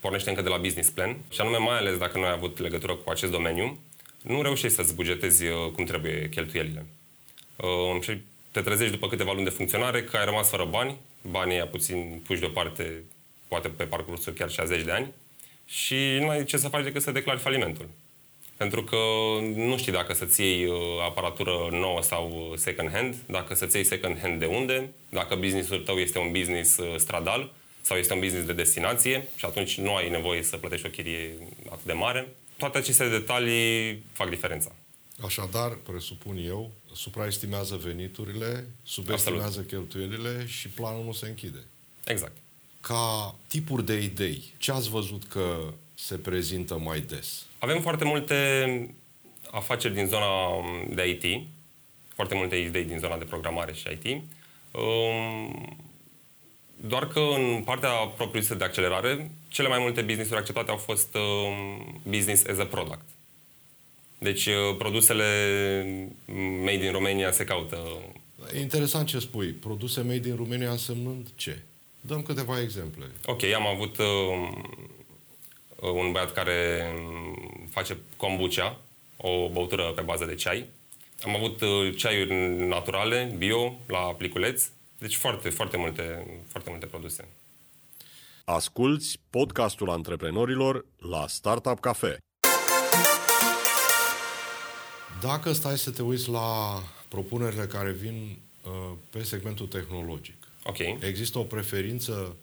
pornește 0.01 0.29
încă 0.29 0.43
de 0.43 0.49
la 0.49 0.57
business 0.57 0.91
plan 0.91 1.17
și 1.31 1.41
anume 1.41 1.57
mai 1.57 1.79
ales 1.79 1.99
dacă 1.99 2.19
nu 2.19 2.25
ai 2.25 2.33
avut 2.33 2.59
legătură 2.59 2.95
cu 2.95 3.11
acest 3.11 3.33
domeniu, 3.33 3.79
nu 4.23 4.43
reușești 4.43 4.77
să-ți 4.77 4.95
bugetezi 4.95 5.47
uh, 5.47 5.71
cum 5.75 5.85
trebuie 5.85 6.29
cheltuielile. 6.29 6.87
Uh, 7.57 8.03
și 8.03 8.21
te 8.51 8.61
trezești 8.61 8.93
după 8.93 9.09
câteva 9.09 9.33
luni 9.33 9.45
de 9.45 9.51
funcționare 9.51 10.03
că 10.05 10.17
ai 10.17 10.25
rămas 10.25 10.49
fără 10.49 10.65
bani, 10.65 10.97
banii 11.31 11.55
aia 11.55 11.67
puțin 11.67 12.23
puși 12.27 12.41
deoparte, 12.41 13.03
poate 13.49 13.69
pe 13.69 13.85
parcursul 13.85 14.33
chiar 14.33 14.51
și 14.51 14.61
a 14.61 14.65
zeci 14.65 14.85
de 14.85 14.91
ani, 14.91 15.13
și 15.67 15.95
nu 16.21 16.29
ai 16.29 16.45
ce 16.45 16.57
să 16.57 16.69
faci 16.69 16.85
decât 16.85 17.03
să 17.03 17.11
declari 17.11 17.41
falimentul. 17.41 17.89
Pentru 18.57 18.85
că 18.85 18.97
nu 19.55 19.77
știi 19.79 19.93
dacă 19.93 20.15
să-ți 20.15 20.41
iei 20.41 20.67
uh, 20.67 20.77
aparatură 21.09 21.69
nouă 21.71 22.03
sau 22.03 22.49
uh, 22.51 22.59
second 22.59 22.91
hand, 22.91 23.17
dacă 23.27 23.55
să-ți 23.55 23.77
iei 23.77 23.85
second 23.85 24.19
hand 24.21 24.39
de 24.39 24.47
unde, 24.47 24.93
dacă 25.09 25.35
businessul 25.35 25.79
tău 25.79 25.97
este 25.97 26.19
un 26.19 26.33
business 26.33 26.77
uh, 26.77 26.95
stradal 26.97 27.53
sau 27.81 27.97
este 27.97 28.13
un 28.13 28.21
business 28.21 28.47
de 28.47 28.53
destinație 28.53 29.29
și 29.37 29.45
atunci 29.45 29.79
nu 29.79 29.95
ai 29.95 30.11
nevoie 30.11 30.43
să 30.43 30.57
plătești 30.57 30.87
o 30.87 30.91
chirie 30.91 31.35
atât 31.71 31.85
de 31.85 31.93
mare. 31.93 32.35
Toate 32.57 32.79
aceste 32.79 33.09
detalii 33.09 34.03
fac 34.13 34.29
diferența. 34.29 34.73
Așadar, 35.25 35.75
presupun 35.75 36.37
eu, 36.47 36.73
supraestimează 36.93 37.77
veniturile, 37.77 38.67
subestimează 38.83 39.47
Absolut. 39.47 39.69
cheltuielile 39.69 40.47
și 40.47 40.69
planul 40.69 41.05
nu 41.05 41.13
se 41.13 41.27
închide. 41.27 41.65
Exact. 42.05 42.37
Ca 42.87 43.35
tipuri 43.47 43.85
de 43.85 44.03
idei, 44.03 44.53
ce 44.59 44.73
ați 44.73 44.91
văzut 44.91 45.25
că 45.25 45.75
se 45.95 46.17
prezintă 46.17 46.79
mai 46.79 47.01
des? 47.01 47.47
Avem 47.59 47.81
foarte 47.81 48.05
multe 48.05 48.35
afaceri 49.51 49.95
din 49.95 50.07
zona 50.07 50.27
de 50.95 51.09
IT, 51.09 51.47
foarte 52.15 52.35
multe 52.35 52.57
idei 52.57 52.85
din 52.85 52.99
zona 52.99 53.19
de 53.19 53.25
programare 53.25 53.73
și 53.73 53.87
IT. 53.91 54.23
Um, 54.71 55.77
doar 56.77 57.09
că 57.09 57.21
în 57.21 57.63
partea 57.65 57.91
propriu 57.91 58.57
de 58.57 58.65
accelerare, 58.65 59.31
cele 59.49 59.69
mai 59.69 59.79
multe 59.79 60.01
business-uri 60.01 60.39
acceptate 60.39 60.71
au 60.71 60.77
fost 60.77 61.15
um, 61.15 62.01
business 62.09 62.47
as 62.47 62.59
a 62.59 62.67
product. 62.67 63.05
Deci 64.19 64.47
uh, 64.47 64.77
produsele 64.79 65.25
made 66.65 66.85
in 66.85 66.93
Romania 66.93 67.33
se 67.33 67.45
caută. 67.45 67.79
E 68.55 68.61
interesant 68.61 69.07
ce 69.07 69.19
spui. 69.19 69.49
Produse 69.49 70.01
made 70.01 70.29
in 70.29 70.37
Romania 70.37 70.71
însemnând 70.71 71.27
ce? 71.35 71.63
Dăm 72.07 72.23
câteva 72.23 72.61
exemple. 72.61 73.05
Ok, 73.27 73.43
am 73.43 73.67
avut 73.67 73.99
uh, 73.99 74.07
un 75.81 76.13
băiat 76.13 76.33
care 76.33 76.89
face 77.71 77.99
kombucha, 78.17 78.81
o 79.17 79.49
băutură 79.49 79.83
pe 79.83 80.01
bază 80.01 80.25
de 80.25 80.35
ceai. 80.35 80.67
Am 81.23 81.35
avut 81.35 81.61
uh, 81.61 81.97
ceaiuri 81.97 82.35
naturale, 82.67 83.35
bio, 83.39 83.79
la 83.87 83.99
pliculeț. 83.99 84.69
Deci 84.99 85.17
foarte, 85.17 85.49
foarte 85.49 85.77
multe, 85.77 86.27
foarte 86.49 86.71
multe 86.71 86.87
produse. 86.87 87.29
Asculți 88.45 89.19
podcastul 89.31 89.91
antreprenorilor 89.91 90.87
la 90.99 91.27
Startup 91.27 91.81
Cafe. 91.81 92.19
Dacă 95.21 95.53
stai 95.53 95.79
să 95.79 95.91
te 95.91 96.03
uiți 96.03 96.29
la 96.29 96.83
propunerile 97.09 97.67
care 97.67 97.91
vin 97.91 98.39
uh, 98.65 98.97
pe 99.11 99.23
segmentul 99.23 99.67
tehnologic, 99.67 100.44
okay. 100.65 100.99
există 101.03 101.39
o 101.39 101.43
preferință 101.43 102.37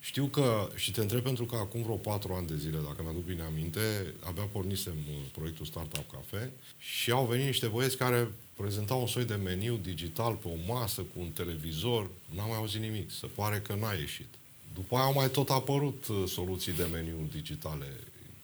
Știu 0.00 0.26
că, 0.26 0.68
și 0.74 0.90
te 0.90 1.00
întreb 1.00 1.22
pentru 1.22 1.44
că 1.44 1.56
acum 1.56 1.82
vreo 1.82 1.96
patru 1.96 2.32
ani 2.32 2.46
de 2.46 2.56
zile, 2.56 2.78
dacă 2.84 3.02
mi-aduc 3.02 3.24
bine 3.24 3.42
aminte, 3.42 4.14
abia 4.20 4.42
pornisem 4.42 4.96
uh, 5.08 5.14
proiectul 5.32 5.66
Startup 5.66 6.10
Cafe 6.10 6.52
și 6.78 7.10
au 7.10 7.26
venit 7.26 7.46
niște 7.46 7.66
băieți 7.66 7.96
care 7.96 8.32
prezentau 8.56 9.00
un 9.00 9.06
soi 9.06 9.24
de 9.24 9.34
meniu 9.34 9.76
digital 9.82 10.34
pe 10.34 10.48
o 10.48 10.72
masă 10.72 11.00
cu 11.00 11.20
un 11.20 11.30
televizor. 11.30 12.10
N-am 12.34 12.48
mai 12.48 12.56
auzit 12.56 12.80
nimic. 12.80 13.10
Se 13.10 13.26
pare 13.26 13.58
că 13.58 13.74
n-a 13.74 13.92
ieșit. 13.92 14.28
După 14.74 14.96
aia 14.96 15.04
au 15.04 15.12
mai 15.12 15.30
tot 15.30 15.50
apărut 15.50 16.06
uh, 16.06 16.24
soluții 16.26 16.72
de 16.72 16.88
meniu 16.92 17.28
digitale. 17.32 17.86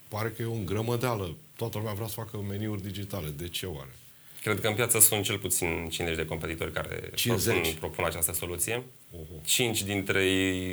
Pare 0.09 0.29
că 0.29 0.43
e 0.43 0.45
o 0.45 0.64
grămădeală. 0.64 1.37
Toată 1.57 1.79
lumea 1.79 1.93
vrea 1.93 2.07
să 2.07 2.14
facă 2.14 2.37
meniuri 2.37 2.83
digitale. 2.83 3.29
De 3.29 3.49
ce 3.49 3.67
oare? 3.67 3.97
Cred 4.44 4.60
că 4.60 4.68
în 4.68 4.74
piață 4.74 4.98
sunt 4.98 5.24
cel 5.24 5.38
puțin 5.38 5.88
50 5.88 6.16
de 6.16 6.26
competitori 6.26 6.72
care 6.72 7.10
50. 7.14 7.54
Propun, 7.54 7.78
propun 7.78 8.04
această 8.04 8.32
soluție. 8.32 8.82
Oho. 9.12 9.40
5 9.44 9.82
dintre 9.82 10.24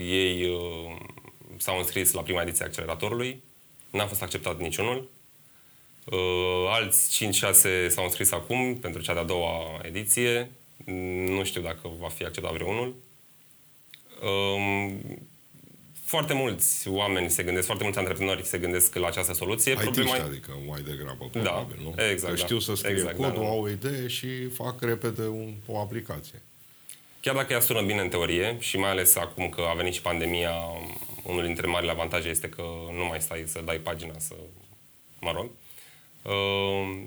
ei 0.05 0.49
uh, 0.49 0.97
s-au 1.57 1.77
înscris 1.77 2.11
la 2.11 2.21
prima 2.21 2.41
ediție 2.41 2.63
a 2.63 2.67
acceleratorului. 2.67 3.43
N-a 3.89 4.05
fost 4.05 4.21
acceptat 4.21 4.59
niciunul. 4.59 5.09
Uh, 6.05 6.17
alți 6.67 7.29
5-6 7.87 7.87
s-au 7.87 8.03
înscris 8.03 8.31
acum 8.31 8.77
pentru 8.77 9.01
cea 9.01 9.13
de-a 9.13 9.23
doua 9.23 9.81
ediție. 9.81 10.51
Nu 11.25 11.43
știu 11.43 11.61
dacă 11.61 11.91
va 11.99 12.09
fi 12.09 12.25
acceptat 12.25 12.53
vreunul. 12.53 12.95
Uh, 14.21 14.93
foarte 16.11 16.33
mulți 16.33 16.87
oameni 16.87 17.29
se 17.29 17.43
gândesc, 17.43 17.65
foarte 17.65 17.83
mulți 17.83 17.99
antreprenori 17.99 18.45
se 18.45 18.57
gândesc 18.57 18.95
la 18.95 19.07
această 19.07 19.33
soluție. 19.33 19.71
IT 19.71 19.77
Problema- 19.79 20.23
adică 20.25 20.51
mai 20.67 20.81
degrabă, 20.81 21.25
probabil, 21.31 21.79
nu? 21.83 22.03
exact, 22.11 22.33
Că 22.33 22.39
da. 22.39 22.45
știu 22.45 22.59
să 22.59 22.75
scrie 22.75 22.91
Exact, 22.95 23.17
da, 23.17 23.27
codul, 23.27 23.41
da. 23.43 23.47
au 23.49 23.61
o 23.61 23.69
idee 23.69 24.07
și 24.07 24.47
fac 24.47 24.81
repede 24.81 25.21
un, 25.27 25.53
o 25.65 25.79
aplicație. 25.79 26.41
Chiar 27.21 27.35
dacă 27.35 27.53
ea 27.53 27.59
sună 27.59 27.81
bine 27.81 28.01
în 28.01 28.09
teorie 28.09 28.55
și 28.59 28.77
mai 28.77 28.89
ales 28.89 29.15
acum 29.15 29.49
că 29.49 29.61
a 29.69 29.73
venit 29.73 29.93
și 29.93 30.01
pandemia, 30.01 30.53
unul 31.23 31.43
dintre 31.45 31.67
marile 31.67 31.91
avantaje 31.91 32.29
este 32.29 32.49
că 32.49 32.63
nu 32.97 33.05
mai 33.05 33.21
stai 33.21 33.43
să 33.47 33.61
dai 33.65 33.77
pagina 33.77 34.13
să... 34.17 34.35
mă 35.19 35.31
rog. 35.31 35.49
Uh, 36.21 37.03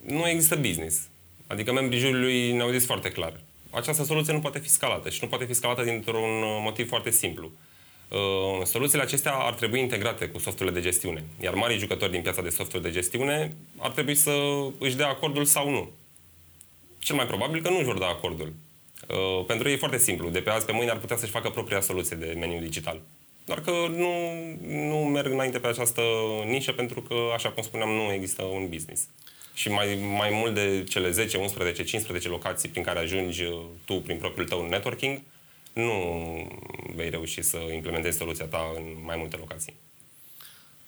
nu 0.00 0.28
există 0.28 0.56
business. 0.56 1.08
Adică 1.46 1.72
membrii 1.72 2.00
juriului 2.00 2.52
ne-au 2.52 2.70
zis 2.70 2.86
foarte 2.86 3.10
clar. 3.10 3.40
Această 3.70 4.04
soluție 4.04 4.32
nu 4.32 4.40
poate 4.40 4.58
fi 4.58 4.68
scalată 4.68 5.08
și 5.10 5.18
nu 5.22 5.28
poate 5.28 5.44
fi 5.44 5.52
scalată 5.52 5.82
dintr-un 5.82 6.40
motiv 6.62 6.88
foarte 6.88 7.10
simplu. 7.10 7.46
Uh, 7.46 7.67
soluțiile 8.64 9.02
acestea 9.02 9.32
ar 9.32 9.54
trebui 9.54 9.80
integrate 9.80 10.28
cu 10.28 10.38
softurile 10.38 10.74
de 10.74 10.80
gestiune, 10.80 11.24
iar 11.40 11.54
marii 11.54 11.78
jucători 11.78 12.10
din 12.10 12.22
piața 12.22 12.42
de 12.42 12.48
software 12.48 12.86
de 12.86 12.94
gestiune 12.94 13.56
ar 13.76 13.90
trebui 13.90 14.14
să 14.14 14.32
își 14.78 14.96
dea 14.96 15.08
acordul 15.08 15.44
sau 15.44 15.70
nu. 15.70 15.90
Cel 16.98 17.16
mai 17.16 17.26
probabil 17.26 17.62
că 17.62 17.68
nu 17.68 17.76
își 17.76 17.84
vor 17.84 17.98
da 17.98 18.06
acordul. 18.06 18.52
Uh, 19.08 19.44
pentru 19.46 19.68
ei 19.68 19.74
e 19.74 19.78
foarte 19.78 19.98
simplu. 19.98 20.28
De 20.28 20.40
pe 20.40 20.50
azi 20.50 20.64
pe 20.64 20.72
mâine 20.72 20.90
ar 20.90 20.98
putea 20.98 21.16
să-și 21.16 21.30
facă 21.30 21.50
propria 21.50 21.80
soluție 21.80 22.16
de 22.16 22.36
meniu 22.38 22.60
digital. 22.60 23.00
Doar 23.44 23.60
că 23.60 23.70
nu, 23.90 24.10
nu 24.66 24.96
merg 24.96 25.32
înainte 25.32 25.58
pe 25.58 25.66
această 25.66 26.02
nișă 26.46 26.72
pentru 26.72 27.00
că, 27.00 27.14
așa 27.34 27.50
cum 27.50 27.62
spuneam, 27.62 27.90
nu 27.90 28.12
există 28.12 28.42
un 28.42 28.68
business. 28.68 29.02
Și 29.54 29.70
mai, 29.70 29.98
mai 30.16 30.30
mult 30.32 30.54
de 30.54 30.84
cele 30.88 31.10
10, 31.10 31.36
11, 31.36 31.82
15 31.82 32.28
locații 32.28 32.68
prin 32.68 32.82
care 32.82 32.98
ajungi 32.98 33.42
uh, 33.42 33.60
tu 33.84 33.94
prin 33.94 34.16
propriul 34.16 34.48
tău 34.48 34.68
networking, 34.68 35.20
nu 35.72 35.92
vei 36.94 37.10
reuși 37.10 37.42
să 37.42 37.56
implementezi 37.74 38.16
soluția 38.18 38.44
ta 38.44 38.72
în 38.76 38.84
mai 39.04 39.16
multe 39.16 39.36
locații. 39.36 39.74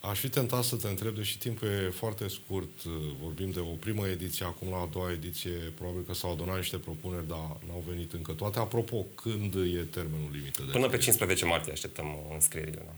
Aș 0.00 0.18
fi 0.18 0.28
tentat 0.28 0.64
să 0.64 0.76
te 0.76 0.88
întreb, 0.88 1.14
deși 1.14 1.38
timpul 1.38 1.68
e 1.68 1.90
foarte 1.90 2.28
scurt, 2.28 2.84
uh, 2.84 2.92
vorbim 3.22 3.50
de 3.50 3.60
o 3.60 3.74
primă 3.74 4.08
ediție, 4.08 4.46
acum 4.46 4.68
la 4.70 4.76
a 4.76 4.88
doua 4.92 5.12
ediție, 5.12 5.50
probabil 5.50 6.02
că 6.02 6.14
s-au 6.14 6.32
adunat 6.32 6.56
niște 6.56 6.76
propuneri, 6.76 7.28
dar 7.28 7.56
n-au 7.66 7.84
venit 7.88 8.12
încă 8.12 8.32
toate. 8.32 8.58
Apropo, 8.58 9.06
când 9.14 9.54
e 9.54 9.82
termenul 9.82 10.28
limită? 10.32 10.62
De 10.62 10.70
Până 10.70 10.88
pe 10.88 10.94
înscriere? 10.94 11.02
15 11.02 11.44
martie 11.44 11.72
așteptăm 11.72 12.06
uh, 12.06 12.34
înscrierile. 12.34 12.82
Da. 12.86 12.94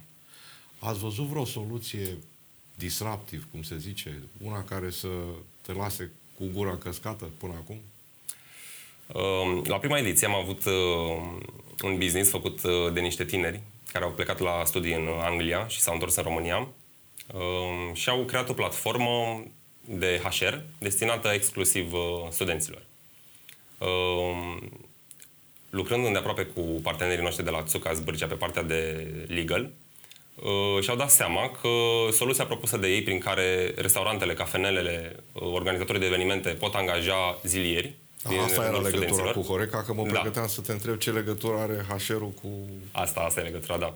Ați 0.89 0.99
văzut 0.99 1.27
vreo 1.27 1.45
soluție 1.45 2.17
disruptiv, 2.75 3.49
cum 3.51 3.63
se 3.63 3.79
zice, 3.79 4.23
una 4.45 4.65
care 4.65 4.91
să 4.91 5.09
te 5.61 5.73
lase 5.73 6.11
cu 6.39 6.45
gura 6.53 6.77
căscată 6.77 7.31
până 7.39 7.53
acum? 7.53 7.81
Uh, 9.07 9.67
La 9.67 9.79
prima 9.79 9.99
ediție 9.99 10.27
am 10.27 10.35
avut 10.35 10.65
uh, 10.65 10.73
un 11.83 11.99
business 11.99 12.31
făcut 12.31 12.63
uh, 12.63 12.93
de 12.93 13.01
niște 13.01 13.25
tineri 13.25 13.61
care 13.93 14.05
au 14.05 14.11
plecat 14.11 14.39
la 14.39 14.63
studii 14.65 14.95
în 14.95 15.09
Anglia 15.23 15.67
și 15.67 15.81
s-au 15.81 15.95
întors 15.95 16.17
în 16.17 16.23
România 16.23 16.69
uh, 17.35 17.95
și 17.95 18.09
au 18.09 18.25
creat 18.25 18.49
o 18.49 18.53
platformă 18.53 19.45
de 19.85 20.21
HR 20.25 20.55
destinată 20.79 21.29
exclusiv 21.29 21.93
uh, 21.93 22.01
studenților. 22.31 22.83
Uh, 23.79 24.57
Lucrând 25.73 26.07
îndeaproape 26.07 26.43
cu 26.43 26.61
partenerii 26.61 27.23
noștri 27.23 27.45
de 27.45 27.51
la 27.51 27.63
Tsuka 27.63 27.93
Zbârcea 27.93 28.27
pe 28.27 28.35
partea 28.35 28.63
de 28.63 29.07
legal, 29.27 29.71
uh, 30.35 30.83
și-au 30.83 30.97
dat 30.97 31.11
seama 31.11 31.51
că 31.51 31.69
soluția 32.11 32.45
propusă 32.45 32.77
de 32.77 32.89
ei 32.89 33.03
prin 33.03 33.19
care 33.19 33.75
restaurantele, 33.77 34.35
cafenelele, 34.35 35.17
uh, 35.33 35.43
organizatorii 35.43 36.01
de 36.01 36.07
evenimente 36.07 36.49
pot 36.49 36.75
angaja 36.75 37.39
zilieri 37.43 37.95
din 38.29 38.39
Asta 38.39 38.63
era 38.63 38.71
rândul 38.71 38.83
legătura 38.83 39.07
studenților. 39.07 39.33
cu 39.35 39.53
Horeca, 39.53 39.83
că 39.83 39.93
mă 39.93 40.03
Da. 40.07 40.13
pregăteam 40.13 40.47
să 40.49 40.61
te 40.61 40.73
întreb 40.73 40.99
ce 40.99 41.11
legătură 41.11 41.57
are 41.59 41.87
HR-ul 41.89 42.31
cu... 42.43 42.49
Asta, 42.93 43.21
asta 43.21 43.41
e 43.41 43.45
legătura, 43.45 43.79
da. 43.79 43.95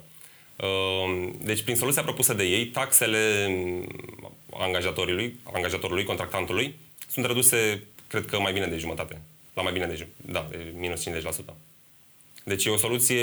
Uh, 0.67 1.29
Deci, 1.43 1.63
prin 1.63 1.77
soluția 1.77 2.03
propusă 2.03 2.35
de 2.35 2.45
ei, 2.45 2.67
taxele 2.67 3.19
angajatorului, 4.53 5.41
angajatorului, 5.53 6.05
contractantului, 6.05 6.79
sunt 7.11 7.27
reduse, 7.27 7.83
cred 8.07 8.27
că, 8.27 8.39
mai 8.41 8.53
bine 8.53 8.67
de 8.67 8.77
jumătate. 8.77 9.21
La 9.55 9.63
mai 9.63 9.73
bine 9.73 9.87
de 9.87 9.95
jumătate. 9.95 10.33
Da, 10.33 10.47
de 10.57 10.73
minus 10.79 11.03
50%. 11.09 11.55
Deci 12.45 12.65
e 12.65 12.71
o 12.71 12.77
soluție 12.77 13.21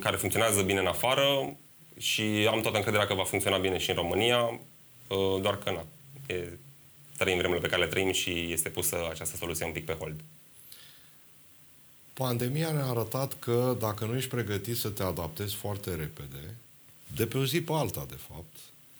care 0.00 0.16
funcționează 0.16 0.62
bine 0.62 0.78
în 0.78 0.86
afară 0.86 1.56
și 1.98 2.22
am 2.50 2.60
toată 2.60 2.76
încrederea 2.76 3.06
că 3.06 3.14
va 3.14 3.24
funcționa 3.24 3.56
bine 3.58 3.78
și 3.78 3.90
în 3.90 3.96
România, 3.96 4.38
uh, 5.08 5.40
doar 5.40 5.58
că 5.58 5.70
na, 5.70 5.84
e, 6.34 6.48
trăim 7.16 7.36
vremurile 7.38 7.66
pe 7.66 7.72
care 7.74 7.82
le 7.82 7.88
trăim 7.88 8.12
și 8.12 8.48
este 8.52 8.68
pusă 8.68 8.96
această 9.10 9.36
soluție 9.36 9.66
un 9.66 9.72
pic 9.72 9.84
pe 9.84 9.96
hold. 9.98 10.20
Pandemia 12.18 12.72
ne-a 12.72 12.86
arătat 12.86 13.38
că 13.38 13.76
dacă 13.78 14.04
nu 14.04 14.16
ești 14.16 14.30
pregătit 14.30 14.76
să 14.76 14.88
te 14.88 15.02
adaptezi 15.02 15.54
foarte 15.54 15.94
repede, 15.94 16.56
de 17.14 17.26
pe 17.26 17.38
o 17.38 17.44
zi 17.44 17.60
pe 17.60 17.72
alta, 17.72 18.06
de 18.08 18.18
fapt, 18.28 18.56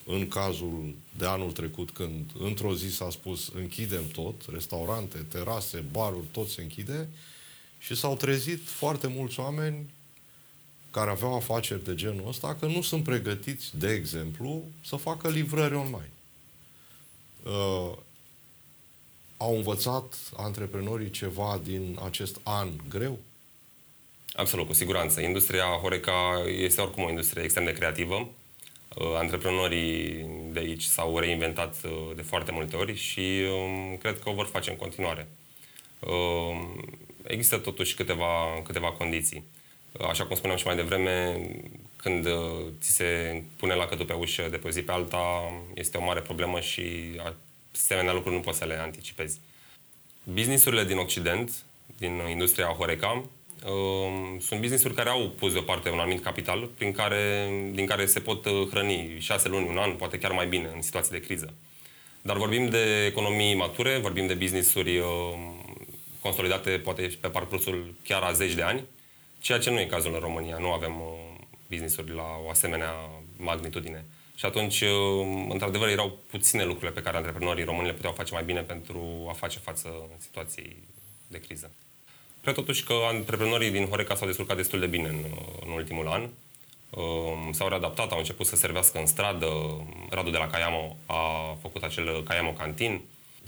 în 0.07 0.29
cazul 0.29 0.95
de 1.19 1.27
anul 1.27 1.53
trecut, 1.53 1.91
când 1.91 2.31
într-o 2.39 2.75
zi 2.75 2.95
s-a 2.95 3.11
spus 3.11 3.51
închidem 3.55 4.09
tot, 4.09 4.35
restaurante, 4.53 5.19
terase, 5.19 5.85
baruri, 5.91 6.27
tot 6.33 6.49
se 6.49 6.63
închide, 6.63 7.09
și 7.79 7.95
s-au 7.95 8.17
trezit 8.17 8.69
foarte 8.69 9.07
mulți 9.07 9.41
oameni 9.41 9.91
care 10.91 11.11
aveau 11.11 11.35
afaceri 11.35 11.85
de 11.85 11.95
genul 11.95 12.29
ăsta, 12.29 12.55
că 12.55 12.67
nu 12.67 12.83
sunt 12.83 13.05
pregătiți, 13.05 13.79
de 13.79 13.93
exemplu, 13.93 14.65
să 14.85 14.97
facă 14.97 15.29
livrări 15.29 15.75
online. 15.75 16.13
Uh, 19.38 19.47
au 19.47 19.57
învățat 19.57 20.14
antreprenorii 20.37 21.11
ceva 21.11 21.61
din 21.64 21.99
acest 22.04 22.40
an 22.42 22.68
greu? 22.88 23.18
Absolut, 24.33 24.66
cu 24.66 24.73
siguranță. 24.73 25.21
Industria 25.21 25.64
Horeca 25.64 26.45
este 26.47 26.80
oricum 26.80 27.02
o 27.02 27.09
industrie 27.09 27.42
extrem 27.42 27.64
de 27.64 27.73
creativă. 27.73 28.14
Uh, 28.14 29.14
Antreprenorii 29.16 30.26
de 30.52 30.59
aici 30.59 30.83
s-au 30.83 31.18
reinventat 31.18 31.76
uh, 31.85 32.16
de 32.16 32.23
foarte 32.23 32.52
multe 32.52 32.76
ori 32.76 32.95
și 32.95 33.42
um, 33.52 33.97
cred 33.97 34.18
că 34.18 34.28
o 34.28 34.35
vor 34.35 34.47
face 34.47 34.71
în 34.71 34.76
continuare. 34.76 35.28
Uh, 36.00 36.85
Există 37.23 37.59
totuși 37.59 37.95
câteva, 37.95 38.62
câteva 38.64 38.92
condiții. 38.92 39.45
Uh, 39.92 40.07
Așa 40.09 40.26
cum 40.26 40.37
spuneam 40.37 40.59
și 40.59 40.66
mai 40.66 40.76
devreme, 40.76 41.47
când 41.97 42.26
uh, 42.26 42.66
ți 42.80 42.90
se 42.90 43.42
pune 43.57 43.75
lacătul 43.75 44.04
pe 44.04 44.12
ușă 44.12 44.49
de 44.50 44.57
pe 44.57 44.66
o 44.66 44.71
zi 44.71 44.83
pe 44.83 44.92
alta, 44.92 45.52
este 45.75 45.97
o 45.97 46.04
mare 46.04 46.21
problemă 46.21 46.61
și 46.61 46.83
asemenea 47.79 48.13
lucruri 48.13 48.35
nu 48.35 48.41
poți 48.41 48.59
să 48.59 48.65
le 48.65 48.79
anticipezi. 48.79 49.41
Businessurile 50.23 50.85
din 50.85 50.97
Occident, 50.97 51.51
din 51.99 52.21
industria 52.31 52.67
Horeca, 52.67 53.25
uh, 53.65 54.41
sunt 54.41 54.61
businessuri 54.61 54.95
care 54.95 55.09
au 55.09 55.31
pus 55.31 55.53
deoparte 55.53 55.91
un 55.91 55.99
anumit 55.99 56.23
capital 56.23 56.71
prin 56.77 56.93
care, 56.93 57.49
din 57.73 57.87
care 57.87 58.07
se 58.07 58.21
pot 58.21 58.45
uh, 58.45 58.69
hrăni 58.71 59.17
șase 59.19 59.49
luni, 59.49 59.69
un 59.69 59.79
an, 59.79 59.93
poate 59.93 60.19
chiar 60.19 60.33
mai 60.33 60.47
bine 60.47 60.71
în 60.75 60.83
situații 60.83 61.13
de 61.13 61.21
criză. 61.21 61.55
Dar 62.23 62.37
vorbim 62.37 62.69
de 62.69 63.07
economii 63.07 63.55
mature, 63.55 63.99
vorbim 63.99 64.27
de 64.27 64.35
businessuri 64.35 64.99
uh, 64.99 65.07
consolidate 66.21 66.71
poate 66.71 67.11
și 67.11 67.19
pe 67.19 67.29
parcursul 67.29 67.95
chiar 68.05 68.23
a 68.23 68.33
zeci 68.33 68.55
de 68.55 68.63
ani, 68.63 68.85
ceea 69.41 69.59
ce 69.59 69.71
nu 69.71 69.81
e 69.81 69.85
cazul 69.85 70.15
în 70.15 70.21
România. 70.21 70.57
Nu 70.59 70.73
avem 70.73 71.01
uh, 71.01 71.47
businessuri 71.69 72.15
la 72.15 72.41
o 72.45 72.51
asemenea 72.51 72.93
magnitudine. 73.37 74.05
Și 74.38 74.45
atunci, 74.45 74.80
uh, 74.80 75.47
într-adevăr, 75.49 75.88
erau 75.88 76.18
puține 76.30 76.64
lucrurile 76.64 76.90
pe 76.90 77.02
care 77.02 77.16
antreprenorii 77.16 77.64
români 77.64 77.87
le 77.87 77.92
puteau 77.92 78.12
face 78.12 78.35
mai 78.35 78.45
bine 78.45 78.61
pentru 78.61 79.26
a 79.28 79.33
face 79.33 79.59
față 79.59 79.88
situației 80.18 80.76
de 81.26 81.40
criză. 81.40 81.71
Cred 82.42 82.54
totuși 82.54 82.85
că 82.85 82.95
antreprenorii 83.07 83.71
din 83.71 83.87
Horeca 83.87 84.14
s-au 84.14 84.26
descurcat 84.26 84.57
destul 84.57 84.80
de 84.80 84.87
bine 84.87 85.09
în, 85.09 85.25
în 85.64 85.71
ultimul 85.71 86.09
an. 86.09 86.28
Um, 86.90 87.52
S-au 87.52 87.68
readaptat, 87.68 88.12
au 88.12 88.18
început 88.18 88.47
să 88.47 88.57
servească 88.57 88.99
în 88.99 89.07
stradă. 89.07 89.47
Radu 90.11 90.30
de 90.30 90.37
la 90.37 90.47
Caiamo 90.47 90.97
a 91.07 91.57
făcut 91.61 91.83
acel 91.83 92.23
Caiamo 92.23 92.52
Cantin. 92.52 93.00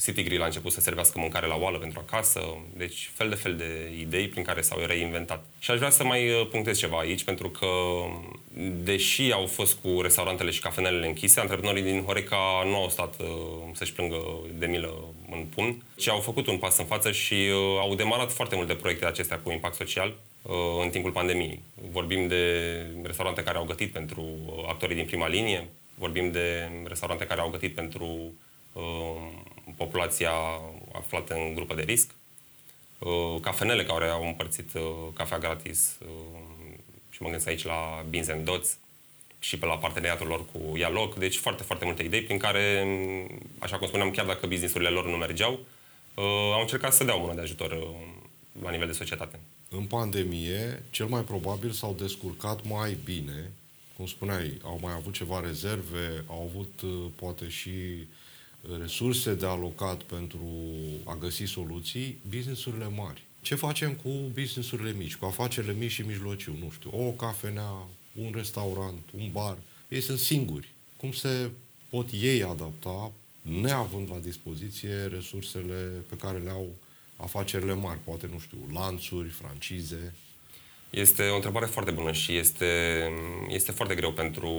City 0.02 0.22
Grill 0.22 0.42
a 0.42 0.44
început 0.44 0.72
să 0.72 0.80
servească 0.80 1.18
mâncare 1.18 1.46
la 1.46 1.56
oală 1.56 1.78
pentru 1.78 2.02
acasă, 2.06 2.40
deci 2.76 3.10
fel 3.14 3.28
de 3.28 3.34
fel 3.34 3.56
de 3.56 3.92
idei 3.98 4.28
prin 4.28 4.42
care 4.42 4.60
s-au 4.60 4.78
reinventat. 4.86 5.44
Și 5.58 5.70
aș 5.70 5.76
vrea 5.78 5.90
să 5.90 6.04
mai 6.04 6.30
uh, 6.30 6.48
punctez 6.50 6.78
ceva 6.78 6.98
aici, 6.98 7.24
pentru 7.24 7.48
că 7.48 7.66
deși 8.82 9.32
au 9.32 9.46
fost 9.46 9.78
cu 9.82 10.00
restaurantele 10.00 10.50
și 10.50 10.60
cafenelele 10.60 11.06
închise, 11.06 11.40
antreprenorii 11.40 11.82
din 11.82 12.02
Horeca 12.02 12.62
nu 12.64 12.76
au 12.76 12.88
stat 12.88 13.14
uh, 13.20 13.26
să-și 13.72 13.92
plângă 13.92 14.16
de 14.58 14.66
milă 14.66 15.04
în 15.30 15.44
pun, 15.54 15.82
ci 15.96 16.08
au 16.08 16.20
făcut 16.20 16.46
un 16.46 16.58
pas 16.58 16.78
în 16.78 16.84
față 16.84 17.12
și 17.12 17.34
uh, 17.34 17.78
au 17.80 17.94
demarat 17.94 18.32
foarte 18.32 18.56
multe 18.56 18.74
proiecte 18.74 19.06
acestea 19.06 19.38
cu 19.38 19.50
impact 19.50 19.74
social 19.74 20.14
în 20.82 20.90
timpul 20.90 21.10
pandemiei. 21.10 21.62
Vorbim 21.90 22.28
de 22.28 22.76
restaurante 23.02 23.42
care 23.42 23.58
au 23.58 23.64
gătit 23.64 23.92
pentru 23.92 24.24
actorii 24.68 24.96
din 24.96 25.04
prima 25.04 25.28
linie, 25.28 25.68
vorbim 25.94 26.30
de 26.30 26.70
restaurante 26.84 27.26
care 27.26 27.40
au 27.40 27.48
gătit 27.48 27.74
pentru 27.74 28.32
populația 29.84 30.32
aflată 30.92 31.34
în 31.34 31.54
grupă 31.54 31.74
de 31.74 31.82
risc, 31.82 32.10
uh, 32.98 33.40
cafenele 33.40 33.84
care 33.84 34.08
au 34.08 34.26
împărțit 34.26 34.74
uh, 34.74 34.82
cafea 35.14 35.38
gratis 35.38 35.96
uh, 36.00 36.40
și 37.10 37.22
mă 37.22 37.28
gândesc 37.28 37.48
aici 37.48 37.64
la 37.64 38.04
Beans 38.08 38.28
and 38.28 38.44
Dots 38.44 38.76
și 39.38 39.58
pe 39.58 39.66
la 39.66 39.78
parteneriatul 39.78 40.26
lor 40.26 40.44
cu 40.52 40.76
Ialoc, 40.76 41.14
deci 41.14 41.36
foarte, 41.36 41.62
foarte 41.62 41.84
multe 41.84 42.02
idei 42.02 42.22
prin 42.22 42.38
care, 42.38 42.86
așa 43.58 43.78
cum 43.78 43.86
spuneam, 43.86 44.10
chiar 44.10 44.26
dacă 44.26 44.46
businessurile 44.46 44.88
lor 44.88 45.06
nu 45.06 45.16
mergeau, 45.16 45.58
au 46.54 46.60
încercat 46.60 46.92
să 46.92 47.04
dea 47.04 47.16
o 47.16 47.20
mână 47.20 47.34
de 47.34 47.40
ajutor 47.40 47.70
la 48.62 48.70
nivel 48.70 48.86
de 48.86 48.92
societate. 48.92 49.40
În 49.68 49.84
pandemie, 49.84 50.82
cel 50.90 51.06
mai 51.06 51.22
probabil 51.22 51.70
s-au 51.70 51.94
descurcat 51.98 52.58
mai 52.64 52.96
bine, 53.04 53.50
cum 53.96 54.06
spuneai, 54.06 54.58
au 54.62 54.78
mai 54.82 54.92
avut 54.92 55.14
ceva 55.14 55.40
rezerve, 55.40 56.24
au 56.26 56.50
avut 56.50 56.80
poate 57.14 57.48
și 57.48 57.70
resurse 58.80 59.34
de 59.34 59.46
alocat 59.46 60.02
pentru 60.02 60.48
a 61.04 61.16
găsi 61.16 61.44
soluții, 61.44 62.18
businessurile 62.28 62.88
mari. 62.96 63.22
Ce 63.40 63.54
facem 63.54 63.92
cu 63.92 64.08
businessurile 64.32 64.92
mici, 64.92 65.16
cu 65.16 65.24
afacerile 65.24 65.72
mici 65.72 65.90
și 65.90 66.02
mijlociu? 66.02 66.56
Nu 66.62 66.70
știu, 66.70 66.90
o 66.92 67.10
cafenea, 67.10 67.88
un 68.14 68.32
restaurant, 68.34 69.02
un 69.16 69.28
bar. 69.32 69.58
Ei 69.88 70.00
sunt 70.00 70.18
singuri. 70.18 70.68
Cum 70.96 71.12
se 71.12 71.50
pot 71.88 72.08
ei 72.20 72.42
adapta, 72.42 73.12
neavând 73.42 74.08
la 74.10 74.18
dispoziție 74.18 74.94
resursele 75.12 76.04
pe 76.08 76.16
care 76.16 76.38
le 76.38 76.50
au 76.50 76.68
afacerile 77.16 77.74
mari, 77.74 77.98
poate, 78.04 78.28
nu 78.32 78.38
știu, 78.38 78.58
lanțuri, 78.72 79.28
francize? 79.28 80.14
Este 80.90 81.22
o 81.22 81.34
întrebare 81.34 81.66
foarte 81.66 81.90
bună 81.90 82.12
și 82.12 82.36
este, 82.36 82.66
este 83.48 83.72
foarte 83.72 83.94
greu 83.94 84.12
pentru 84.12 84.52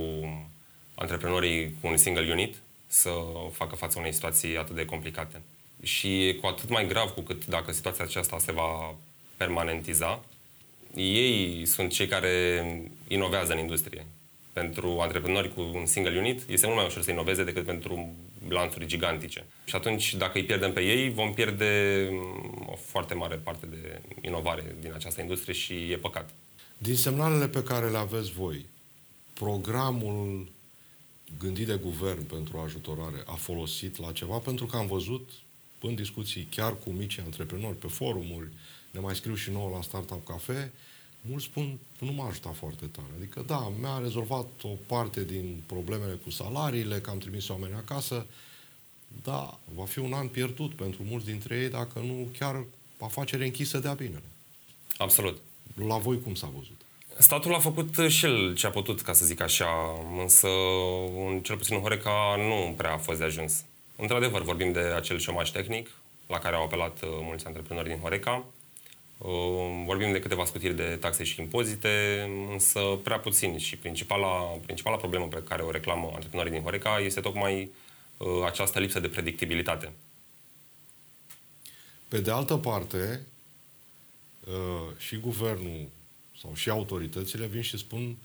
antreprenorii 0.94 1.76
cu 1.80 1.86
un 1.86 1.96
single 1.96 2.32
unit 2.32 2.54
să 2.92 3.10
facă 3.52 3.74
față 3.74 3.98
unei 3.98 4.12
situații 4.12 4.56
atât 4.56 4.74
de 4.74 4.84
complicate. 4.84 5.42
Și 5.82 6.38
cu 6.40 6.46
atât 6.46 6.68
mai 6.68 6.86
grav 6.86 7.10
cu 7.10 7.20
cât 7.20 7.46
dacă 7.46 7.72
situația 7.72 8.04
aceasta 8.04 8.38
se 8.38 8.52
va 8.52 8.94
permanentiza, 9.36 10.24
ei 10.94 11.66
sunt 11.66 11.90
cei 11.90 12.06
care 12.06 12.64
inovează 13.08 13.52
în 13.52 13.58
industrie. 13.58 14.06
Pentru 14.52 14.98
antreprenori 15.00 15.54
cu 15.54 15.60
un 15.60 15.86
single 15.86 16.18
unit 16.18 16.42
este 16.48 16.66
mult 16.66 16.78
mai 16.78 16.86
ușor 16.86 17.02
să 17.02 17.10
inoveze 17.10 17.44
decât 17.44 17.64
pentru 17.64 18.14
lanțuri 18.48 18.86
gigantice. 18.86 19.44
Și 19.64 19.74
atunci, 19.74 20.14
dacă 20.14 20.38
îi 20.38 20.44
pierdem 20.44 20.72
pe 20.72 20.80
ei, 20.80 21.10
vom 21.10 21.34
pierde 21.34 22.08
mm, 22.10 22.66
o 22.66 22.74
foarte 22.74 23.14
mare 23.14 23.34
parte 23.34 23.66
de 23.66 24.00
inovare 24.20 24.76
din 24.80 24.92
această 24.94 25.20
industrie 25.20 25.54
și 25.54 25.74
e 25.90 25.96
păcat. 25.96 26.30
Din 26.78 26.96
semnalele 26.96 27.48
pe 27.48 27.62
care 27.62 27.88
le 27.88 27.96
aveți 27.96 28.32
voi, 28.32 28.66
programul 29.32 30.48
gândit 31.38 31.66
de 31.66 31.74
guvern 31.74 32.26
pentru 32.26 32.58
ajutorare 32.58 33.22
a 33.26 33.34
folosit 33.34 33.98
la 33.98 34.12
ceva? 34.12 34.38
Pentru 34.38 34.66
că 34.66 34.76
am 34.76 34.86
văzut 34.86 35.30
în 35.80 35.94
discuții 35.94 36.48
chiar 36.50 36.78
cu 36.78 36.90
mici 36.90 37.18
antreprenori 37.18 37.76
pe 37.76 37.86
forumuri, 37.86 38.48
ne 38.90 39.00
mai 39.00 39.14
scriu 39.14 39.34
și 39.34 39.50
nouă 39.50 39.70
la 39.70 39.82
Startup 39.82 40.26
Cafe, 40.26 40.72
mulți 41.20 41.44
spun, 41.44 41.78
nu 41.98 42.12
m-a 42.12 42.28
ajutat 42.28 42.56
foarte 42.56 42.86
tare. 42.86 43.08
Adică, 43.16 43.44
da, 43.46 43.72
mi-a 43.80 43.98
rezolvat 43.98 44.46
o 44.62 44.68
parte 44.86 45.24
din 45.24 45.62
problemele 45.66 46.14
cu 46.14 46.30
salariile, 46.30 47.00
că 47.00 47.10
am 47.10 47.18
trimis 47.18 47.48
oameni 47.48 47.74
acasă, 47.74 48.26
da, 49.22 49.58
va 49.74 49.84
fi 49.84 49.98
un 49.98 50.12
an 50.12 50.28
pierdut 50.28 50.74
pentru 50.74 51.02
mulți 51.02 51.26
dintre 51.26 51.58
ei, 51.58 51.68
dacă 51.68 51.98
nu 51.98 52.28
chiar 52.38 52.64
afacere 52.98 53.44
închisă 53.44 53.78
de-a 53.78 53.94
binele. 53.94 54.22
Absolut. 54.96 55.40
La 55.74 55.98
voi 55.98 56.20
cum 56.20 56.34
s-a 56.34 56.46
văzut? 56.46 56.80
Statul 57.18 57.54
a 57.54 57.58
făcut 57.58 57.94
și 58.08 58.24
el 58.24 58.54
ce 58.54 58.66
a 58.66 58.70
putut, 58.70 59.00
ca 59.00 59.12
să 59.12 59.24
zic 59.24 59.40
așa, 59.40 59.68
însă, 60.18 60.48
în 61.26 61.40
cel 61.42 61.56
puțin 61.56 61.74
în 61.76 61.82
Horeca, 61.82 62.34
nu 62.36 62.74
prea 62.76 62.92
a 62.92 62.98
fost 62.98 63.18
de 63.18 63.24
ajuns. 63.24 63.64
Într-adevăr, 63.96 64.42
vorbim 64.42 64.72
de 64.72 64.78
acel 64.78 65.18
șomaj 65.18 65.50
tehnic, 65.50 65.90
la 66.26 66.38
care 66.38 66.56
au 66.56 66.64
apelat 66.64 67.02
uh, 67.02 67.08
mulți 67.22 67.46
antreprenori 67.46 67.88
din 67.88 67.98
Horeca. 67.98 68.44
Uh, 69.18 69.30
vorbim 69.84 70.12
de 70.12 70.20
câteva 70.20 70.44
scutiri 70.44 70.74
de 70.74 70.96
taxe 71.00 71.24
și 71.24 71.40
impozite, 71.40 72.24
însă 72.50 72.80
prea 73.02 73.18
puțin 73.18 73.58
și 73.58 73.76
principala, 73.76 74.28
principala 74.64 74.96
problemă 74.96 75.26
pe 75.26 75.42
care 75.48 75.62
o 75.62 75.70
reclamă 75.70 76.10
antreprenorii 76.14 76.52
din 76.52 76.62
Horeca 76.62 76.98
este 76.98 77.20
tocmai 77.20 77.70
uh, 78.16 78.28
această 78.46 78.78
lipsă 78.78 79.00
de 79.00 79.08
predictibilitate. 79.08 79.92
Pe 82.08 82.20
de 82.20 82.30
altă 82.30 82.56
parte, 82.56 83.26
și 84.98 85.16
guvernul 85.16 85.88
sau 86.42 86.54
și 86.54 86.70
autoritățile 86.70 87.46
vin 87.46 87.62
și 87.62 87.78
spun 87.78 88.16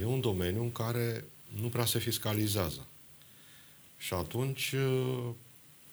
e 0.00 0.04
un 0.04 0.20
domeniu 0.20 0.62
în 0.62 0.72
care 0.72 1.24
nu 1.60 1.68
prea 1.68 1.84
se 1.84 1.98
fiscalizează. 1.98 2.86
Și 3.98 4.14
atunci, 4.14 4.74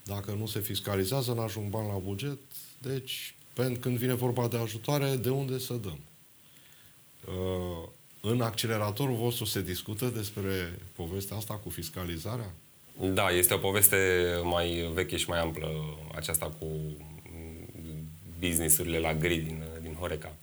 dacă 0.04 0.32
nu 0.32 0.46
se 0.46 0.60
fiscalizează, 0.60 1.34
n-ajung 1.34 1.70
bani 1.70 1.88
la 1.88 1.98
buget, 1.98 2.38
deci 2.78 3.36
când 3.80 3.98
vine 3.98 4.14
vorba 4.14 4.48
de 4.48 4.58
ajutoare, 4.58 5.16
de 5.16 5.30
unde 5.30 5.60
să 5.60 5.74
dăm? 5.74 6.00
Uh, 7.26 7.90
în 8.22 8.42
acceleratorul 8.42 9.16
vostru 9.16 9.46
se 9.46 9.62
discută 9.62 10.06
despre 10.06 10.80
povestea 10.96 11.38
asta 11.38 11.54
cu 11.54 11.70
fiscalizarea? 11.70 12.54
Da, 13.14 13.30
este 13.30 13.54
o 13.54 13.58
poveste 13.58 14.26
mai 14.44 14.92
veche 14.94 15.18
și 15.18 15.30
mai 15.30 15.40
amplă 15.40 15.98
aceasta 16.16 16.46
cu 16.46 16.68
businessurile 18.40 19.00
la 19.00 19.14
grid 19.14 19.46
din, 19.46 19.64
din 19.82 19.94
Horeca. 19.94 20.36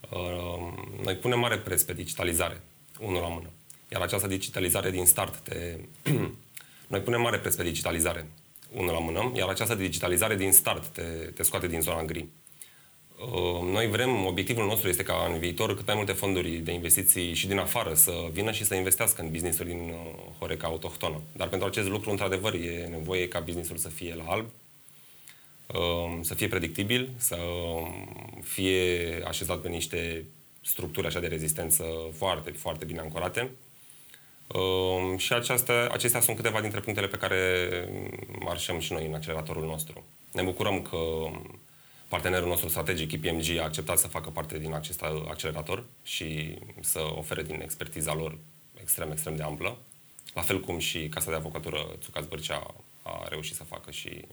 Ehm, 0.00 1.00
noi 1.02 1.14
punem 1.14 1.38
mare 1.38 1.58
preț 1.58 1.82
pe 1.82 1.92
digitalizare, 1.92 2.60
unul 3.00 3.20
la 3.20 3.28
mână. 3.28 3.50
Iar 3.92 4.02
această 4.02 4.26
digitalizare 4.26 4.90
din 4.90 5.06
start 5.06 5.36
te... 5.36 5.76
Noi 6.88 7.00
punem 7.00 7.20
mare 7.20 7.38
preț 7.38 7.54
pe 7.54 7.62
digitalizare, 7.62 8.26
unul 8.72 8.92
la 8.92 8.98
mână, 8.98 9.32
iar 9.34 9.48
această 9.48 9.74
digitalizare 9.74 10.36
din 10.36 10.52
start 10.52 10.86
te, 10.86 11.02
te 11.34 11.42
scoate 11.42 11.66
din 11.66 11.80
zona 11.80 12.04
gri. 12.04 12.28
Ehm, 13.20 13.70
noi 13.70 13.88
vrem, 13.88 14.26
obiectivul 14.26 14.66
nostru 14.66 14.88
este 14.88 15.02
ca 15.02 15.28
în 15.32 15.38
viitor 15.38 15.74
cât 15.74 15.86
mai 15.86 15.96
multe 15.96 16.12
fonduri 16.12 16.50
de 16.50 16.72
investiții 16.72 17.34
și 17.34 17.46
din 17.46 17.58
afară 17.58 17.94
să 17.94 18.12
vină 18.32 18.52
și 18.52 18.64
să 18.64 18.74
investească 18.74 19.22
în 19.22 19.30
business-uri 19.30 19.68
din 19.68 19.78
uh, 19.78 20.36
Horeca 20.38 20.66
autohtonă. 20.66 21.20
Dar 21.32 21.48
pentru 21.48 21.68
acest 21.68 21.88
lucru, 21.88 22.10
într-adevăr, 22.10 22.54
e 22.54 22.86
nevoie 22.90 23.28
ca 23.28 23.40
business-ul 23.40 23.76
să 23.76 23.88
fie 23.88 24.14
la 24.14 24.24
alb, 24.24 24.46
Um, 24.46 24.65
să 26.20 26.34
fie 26.34 26.48
predictibil, 26.48 27.10
să 27.16 27.38
fie 28.42 29.22
așezat 29.26 29.60
pe 29.60 29.68
niște 29.68 30.24
structuri 30.64 31.06
așa 31.06 31.20
de 31.20 31.26
rezistență 31.26 31.84
foarte, 32.12 32.50
foarte 32.50 32.84
bine 32.84 33.00
ancorate. 33.00 33.50
Um, 34.46 35.16
și 35.16 35.32
aceasta, 35.32 35.88
acestea 35.92 36.20
sunt 36.20 36.36
câteva 36.36 36.60
dintre 36.60 36.80
punctele 36.80 37.06
pe 37.06 37.16
care 37.16 37.68
marșăm 38.40 38.78
și 38.78 38.92
noi 38.92 39.06
în 39.06 39.14
acceleratorul 39.14 39.64
nostru. 39.64 40.04
Ne 40.32 40.42
bucurăm 40.42 40.82
că 40.82 40.98
partenerul 42.08 42.48
nostru 42.48 42.68
strategic, 42.68 43.12
IPMG, 43.12 43.58
a 43.58 43.62
acceptat 43.62 43.98
să 43.98 44.08
facă 44.08 44.30
parte 44.30 44.58
din 44.58 44.74
acest 44.74 45.02
accelerator 45.02 45.84
și 46.02 46.58
să 46.80 47.00
ofere 47.16 47.42
din 47.42 47.60
expertiza 47.60 48.14
lor 48.14 48.38
extrem, 48.80 49.10
extrem 49.10 49.36
de 49.36 49.42
amplă. 49.42 49.78
La 50.34 50.42
fel 50.42 50.60
cum 50.60 50.78
și 50.78 51.08
Casa 51.08 51.30
de 51.30 51.36
Avocatură 51.36 51.96
Țucați 52.00 52.28
Bărcea 52.28 52.74
a 53.02 53.26
reușit 53.28 53.54
să 53.54 53.64
facă 53.64 53.90
și 53.90 54.24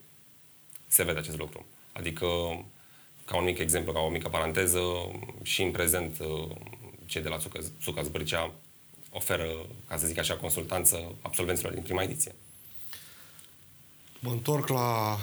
se 0.93 1.03
vede 1.03 1.19
acest 1.19 1.37
lucru. 1.37 1.65
Adică, 1.91 2.27
ca 3.25 3.37
un 3.37 3.43
mic 3.43 3.57
exemplu, 3.57 3.91
ca 3.91 3.99
o 3.99 4.09
mică 4.09 4.29
paranteză, 4.29 4.81
și 5.43 5.61
în 5.61 5.71
prezent 5.71 6.17
cei 7.05 7.21
de 7.21 7.29
la 7.29 7.37
Suca 7.79 8.01
Zbârcea 8.01 8.53
oferă, 9.09 9.65
ca 9.87 9.97
să 9.97 10.07
zic 10.07 10.17
așa, 10.17 10.35
consultanță 10.35 11.15
absolvenților 11.21 11.73
din 11.73 11.81
prima 11.81 12.03
ediție. 12.03 12.35
Mă 14.19 14.31
întorc 14.31 14.67
la 14.67 15.17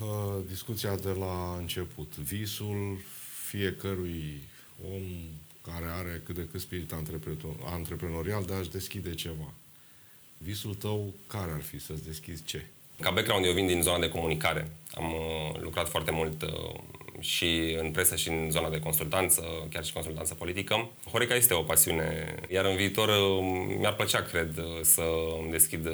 uh, 0.00 0.44
discuția 0.48 0.96
de 0.96 1.10
la 1.10 1.56
început. 1.58 2.16
Visul 2.16 2.98
fiecărui 3.48 4.42
om 4.92 5.02
care 5.62 5.84
are 5.84 6.22
cât 6.24 6.34
de 6.34 6.48
cât 6.50 6.60
spirit 6.60 6.92
antreprenorial 7.64 8.44
de 8.44 8.54
a-și 8.54 8.70
deschide 8.70 9.14
ceva. 9.14 9.52
Visul 10.38 10.74
tău 10.74 11.14
care 11.26 11.52
ar 11.52 11.62
fi 11.62 11.78
să-ți 11.78 12.04
deschizi 12.04 12.42
ce? 12.44 12.66
Ca 13.00 13.10
background, 13.10 13.44
eu 13.44 13.52
vin 13.52 13.66
din 13.66 13.82
zona 13.82 13.98
de 13.98 14.08
comunicare. 14.08 14.70
Am 14.94 15.12
uh, 15.12 15.60
lucrat 15.60 15.88
foarte 15.88 16.10
mult 16.10 16.42
uh, 16.42 16.74
și 17.20 17.76
în 17.80 17.90
presă 17.90 18.16
și 18.16 18.28
în 18.28 18.50
zona 18.50 18.68
de 18.68 18.78
consultanță, 18.78 19.42
chiar 19.72 19.84
și 19.84 19.92
consultanță 19.92 20.34
politică. 20.34 20.90
Horeca 21.10 21.34
este 21.34 21.54
o 21.54 21.62
pasiune, 21.62 22.34
iar 22.48 22.64
în 22.64 22.76
viitor 22.76 23.08
uh, 23.08 23.74
mi-ar 23.78 23.94
plăcea, 23.94 24.22
cred, 24.22 24.64
să 24.82 25.02
îmi 25.42 25.50
deschid 25.50 25.88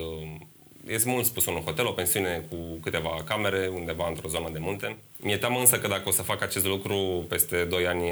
este 0.86 1.08
mult 1.08 1.24
spus 1.24 1.46
un 1.46 1.54
hotel, 1.54 1.86
o 1.86 1.92
pensiune 1.92 2.44
cu 2.50 2.56
câteva 2.82 3.22
camere, 3.24 3.70
undeva 3.74 4.08
într-o 4.08 4.28
zonă 4.28 4.48
de 4.52 4.58
munte. 4.58 4.96
Mi-e 5.16 5.36
teamă 5.36 5.58
însă 5.58 5.78
că 5.78 5.88
dacă 5.88 6.08
o 6.08 6.10
să 6.10 6.22
fac 6.22 6.42
acest 6.42 6.66
lucru, 6.66 7.26
peste 7.28 7.64
2 7.64 7.86
ani 7.86 8.02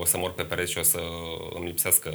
o 0.00 0.04
să 0.04 0.16
mor 0.16 0.32
pe 0.32 0.42
pereți 0.42 0.70
și 0.70 0.78
o 0.78 0.82
să 0.82 1.00
îmi 1.54 1.66
lipsească 1.66 2.10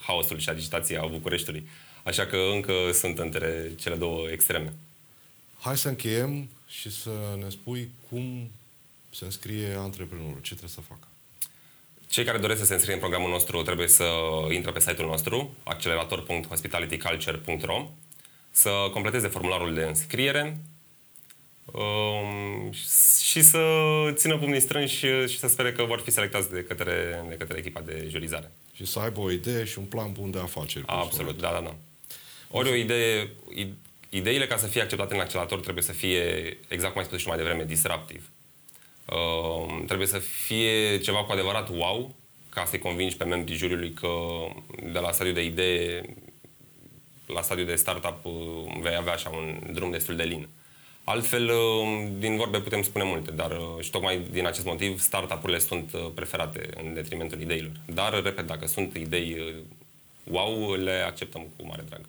haosul 0.00 0.38
și 0.38 0.48
agitația 0.48 1.08
Bucureștiului. 1.10 1.68
Așa 2.02 2.26
că 2.26 2.36
încă 2.52 2.72
sunt 2.92 3.18
între 3.18 3.72
cele 3.76 3.94
două 3.94 4.30
extreme. 4.30 4.72
Hai 5.60 5.76
să 5.76 5.88
încheiem 5.88 6.48
și 6.66 6.90
să 6.90 7.10
ne 7.42 7.48
spui 7.48 7.90
cum 8.10 8.50
se 9.10 9.24
înscrie 9.24 9.74
antreprenorul, 9.78 10.40
ce 10.40 10.54
trebuie 10.54 10.70
să 10.70 10.80
facă. 10.80 11.08
Cei 12.08 12.24
care 12.24 12.38
doresc 12.38 12.60
să 12.60 12.66
se 12.66 12.72
înscrie 12.72 12.94
în 12.94 13.00
programul 13.00 13.30
nostru 13.30 13.62
trebuie 13.62 13.88
să 13.88 14.04
intre 14.50 14.70
pe 14.70 14.80
site-ul 14.80 15.08
nostru, 15.08 15.56
accelerator.hospitalityculture.ro, 15.62 17.90
să 18.50 18.70
completeze 18.92 19.28
formularul 19.28 19.74
de 19.74 19.82
înscriere 19.82 20.60
um, 21.64 22.72
și 23.30 23.42
să 23.42 23.62
țină 24.12 24.38
pumnii 24.38 24.60
strânși 24.60 25.06
și 25.26 25.38
să 25.38 25.48
spere 25.48 25.72
că 25.72 25.84
vor 25.84 26.00
fi 26.00 26.10
selectați 26.10 26.50
de 26.50 26.64
către, 26.64 27.24
de 27.28 27.34
către 27.34 27.58
echipa 27.58 27.80
de 27.80 28.06
jurizare. 28.08 28.52
Și 28.72 28.84
să 28.84 28.98
aibă 28.98 29.20
o 29.20 29.30
idee 29.30 29.64
și 29.64 29.78
un 29.78 29.84
plan 29.84 30.12
bun 30.12 30.30
de 30.30 30.38
afaceri. 30.38 30.84
Absolut, 30.86 31.40
da, 31.40 31.50
da, 31.50 31.60
da. 31.60 31.74
Ori 32.50 32.70
o 32.70 32.74
idee, 32.74 33.30
ideile 34.08 34.46
ca 34.46 34.56
să 34.56 34.66
fie 34.66 34.80
acceptate 34.82 35.14
în 35.14 35.20
accelerator 35.20 35.60
trebuie 35.60 35.82
să 35.82 35.92
fie, 35.92 36.56
exact 36.68 36.92
cum 36.92 37.00
ai 37.00 37.06
spus 37.06 37.18
și 37.20 37.28
mai 37.28 37.36
devreme, 37.36 37.64
disruptiv. 37.64 38.30
Uh, 39.04 39.82
trebuie 39.86 40.06
să 40.06 40.18
fie 40.18 40.98
ceva 40.98 41.24
cu 41.24 41.32
adevărat 41.32 41.68
wow, 41.68 42.16
ca 42.48 42.64
să-i 42.64 42.78
convingi 42.78 43.16
pe 43.16 43.24
membrii 43.24 43.56
juriului 43.56 43.92
că 43.92 44.08
de 44.92 44.98
la 44.98 45.12
stadiul 45.12 45.34
de 45.34 45.44
idee 45.44 46.02
la 47.28 47.42
stadiul 47.42 47.66
de 47.66 47.74
startup 47.74 48.24
uh, 48.24 48.32
vei 48.80 48.94
avea 48.96 49.12
așa 49.12 49.30
un 49.30 49.60
drum 49.72 49.90
destul 49.90 50.16
de 50.16 50.22
lin. 50.22 50.48
Altfel, 51.04 51.50
uh, 51.50 52.08
din 52.18 52.36
vorbe 52.36 52.60
putem 52.60 52.82
spune 52.82 53.04
multe, 53.04 53.30
dar 53.30 53.50
uh, 53.50 53.80
și 53.80 53.90
tocmai 53.90 54.26
din 54.30 54.46
acest 54.46 54.66
motiv 54.66 55.00
startup-urile 55.00 55.58
sunt 55.58 55.90
preferate 56.14 56.68
în 56.82 56.94
detrimentul 56.94 57.40
ideilor. 57.40 57.72
Dar, 57.86 58.22
repet, 58.22 58.46
dacă 58.46 58.66
sunt 58.66 58.96
idei 58.96 59.54
wow, 60.24 60.72
le 60.72 61.04
acceptăm 61.06 61.46
cu 61.56 61.66
mare 61.66 61.82
drag. 61.88 62.00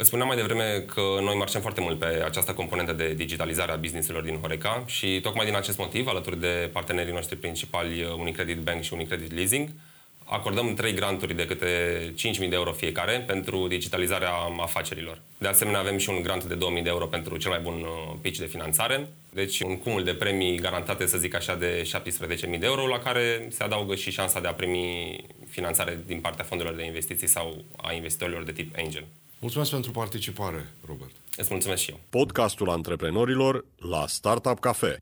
Îți 0.00 0.08
spuneam 0.08 0.28
mai 0.28 0.36
devreme 0.36 0.84
că 0.86 1.00
noi 1.00 1.34
marcăm 1.34 1.60
foarte 1.60 1.80
mult 1.80 1.98
pe 1.98 2.22
această 2.24 2.52
componentă 2.52 2.92
de 2.92 3.14
digitalizare 3.14 3.72
a 3.72 3.76
businesselor 3.76 4.22
din 4.22 4.38
Horeca 4.40 4.84
și 4.86 5.20
tocmai 5.20 5.44
din 5.44 5.56
acest 5.56 5.78
motiv, 5.78 6.06
alături 6.06 6.40
de 6.40 6.70
partenerii 6.72 7.12
noștri 7.12 7.36
principali, 7.36 8.04
Unicredit 8.18 8.58
Bank 8.58 8.82
și 8.82 8.92
Unicredit 8.92 9.32
Leasing, 9.34 9.68
acordăm 10.24 10.74
trei 10.74 10.94
granturi 10.94 11.34
de 11.34 11.46
câte 11.46 11.68
5.000 12.42 12.48
de 12.48 12.54
euro 12.54 12.72
fiecare 12.72 13.24
pentru 13.26 13.68
digitalizarea 13.68 14.32
afacerilor. 14.60 15.20
De 15.38 15.48
asemenea, 15.48 15.80
avem 15.80 15.98
și 15.98 16.08
un 16.10 16.22
grant 16.22 16.44
de 16.44 16.54
2.000 16.54 16.82
de 16.82 16.88
euro 16.88 17.06
pentru 17.06 17.36
cel 17.36 17.50
mai 17.50 17.60
bun 17.60 17.80
uh, 17.80 18.16
pitch 18.20 18.38
de 18.38 18.46
finanțare. 18.46 19.08
Deci 19.32 19.60
un 19.60 19.78
cumul 19.78 20.04
de 20.04 20.14
premii 20.14 20.58
garantate, 20.58 21.06
să 21.06 21.18
zic 21.18 21.34
așa, 21.34 21.54
de 21.54 21.90
17.000 22.52 22.58
de 22.58 22.66
euro, 22.66 22.86
la 22.86 22.98
care 22.98 23.46
se 23.50 23.62
adaugă 23.62 23.94
și 23.94 24.10
șansa 24.10 24.40
de 24.40 24.48
a 24.48 24.54
primi 24.54 25.16
finanțare 25.48 26.00
din 26.06 26.20
partea 26.20 26.44
fondurilor 26.44 26.78
de 26.78 26.86
investiții 26.86 27.28
sau 27.28 27.64
a 27.76 27.92
investitorilor 27.92 28.42
de 28.42 28.52
tip 28.52 28.74
angel. 28.76 29.04
Mulțumesc 29.40 29.70
pentru 29.70 29.90
participare, 29.90 30.74
Robert. 30.86 31.12
Îți 31.36 31.48
mulțumesc 31.50 31.82
și 31.82 31.90
eu. 31.90 32.00
Podcastul 32.10 32.70
antreprenorilor 32.70 33.64
la 33.76 34.06
Startup 34.06 34.58
Cafe. 34.60 34.96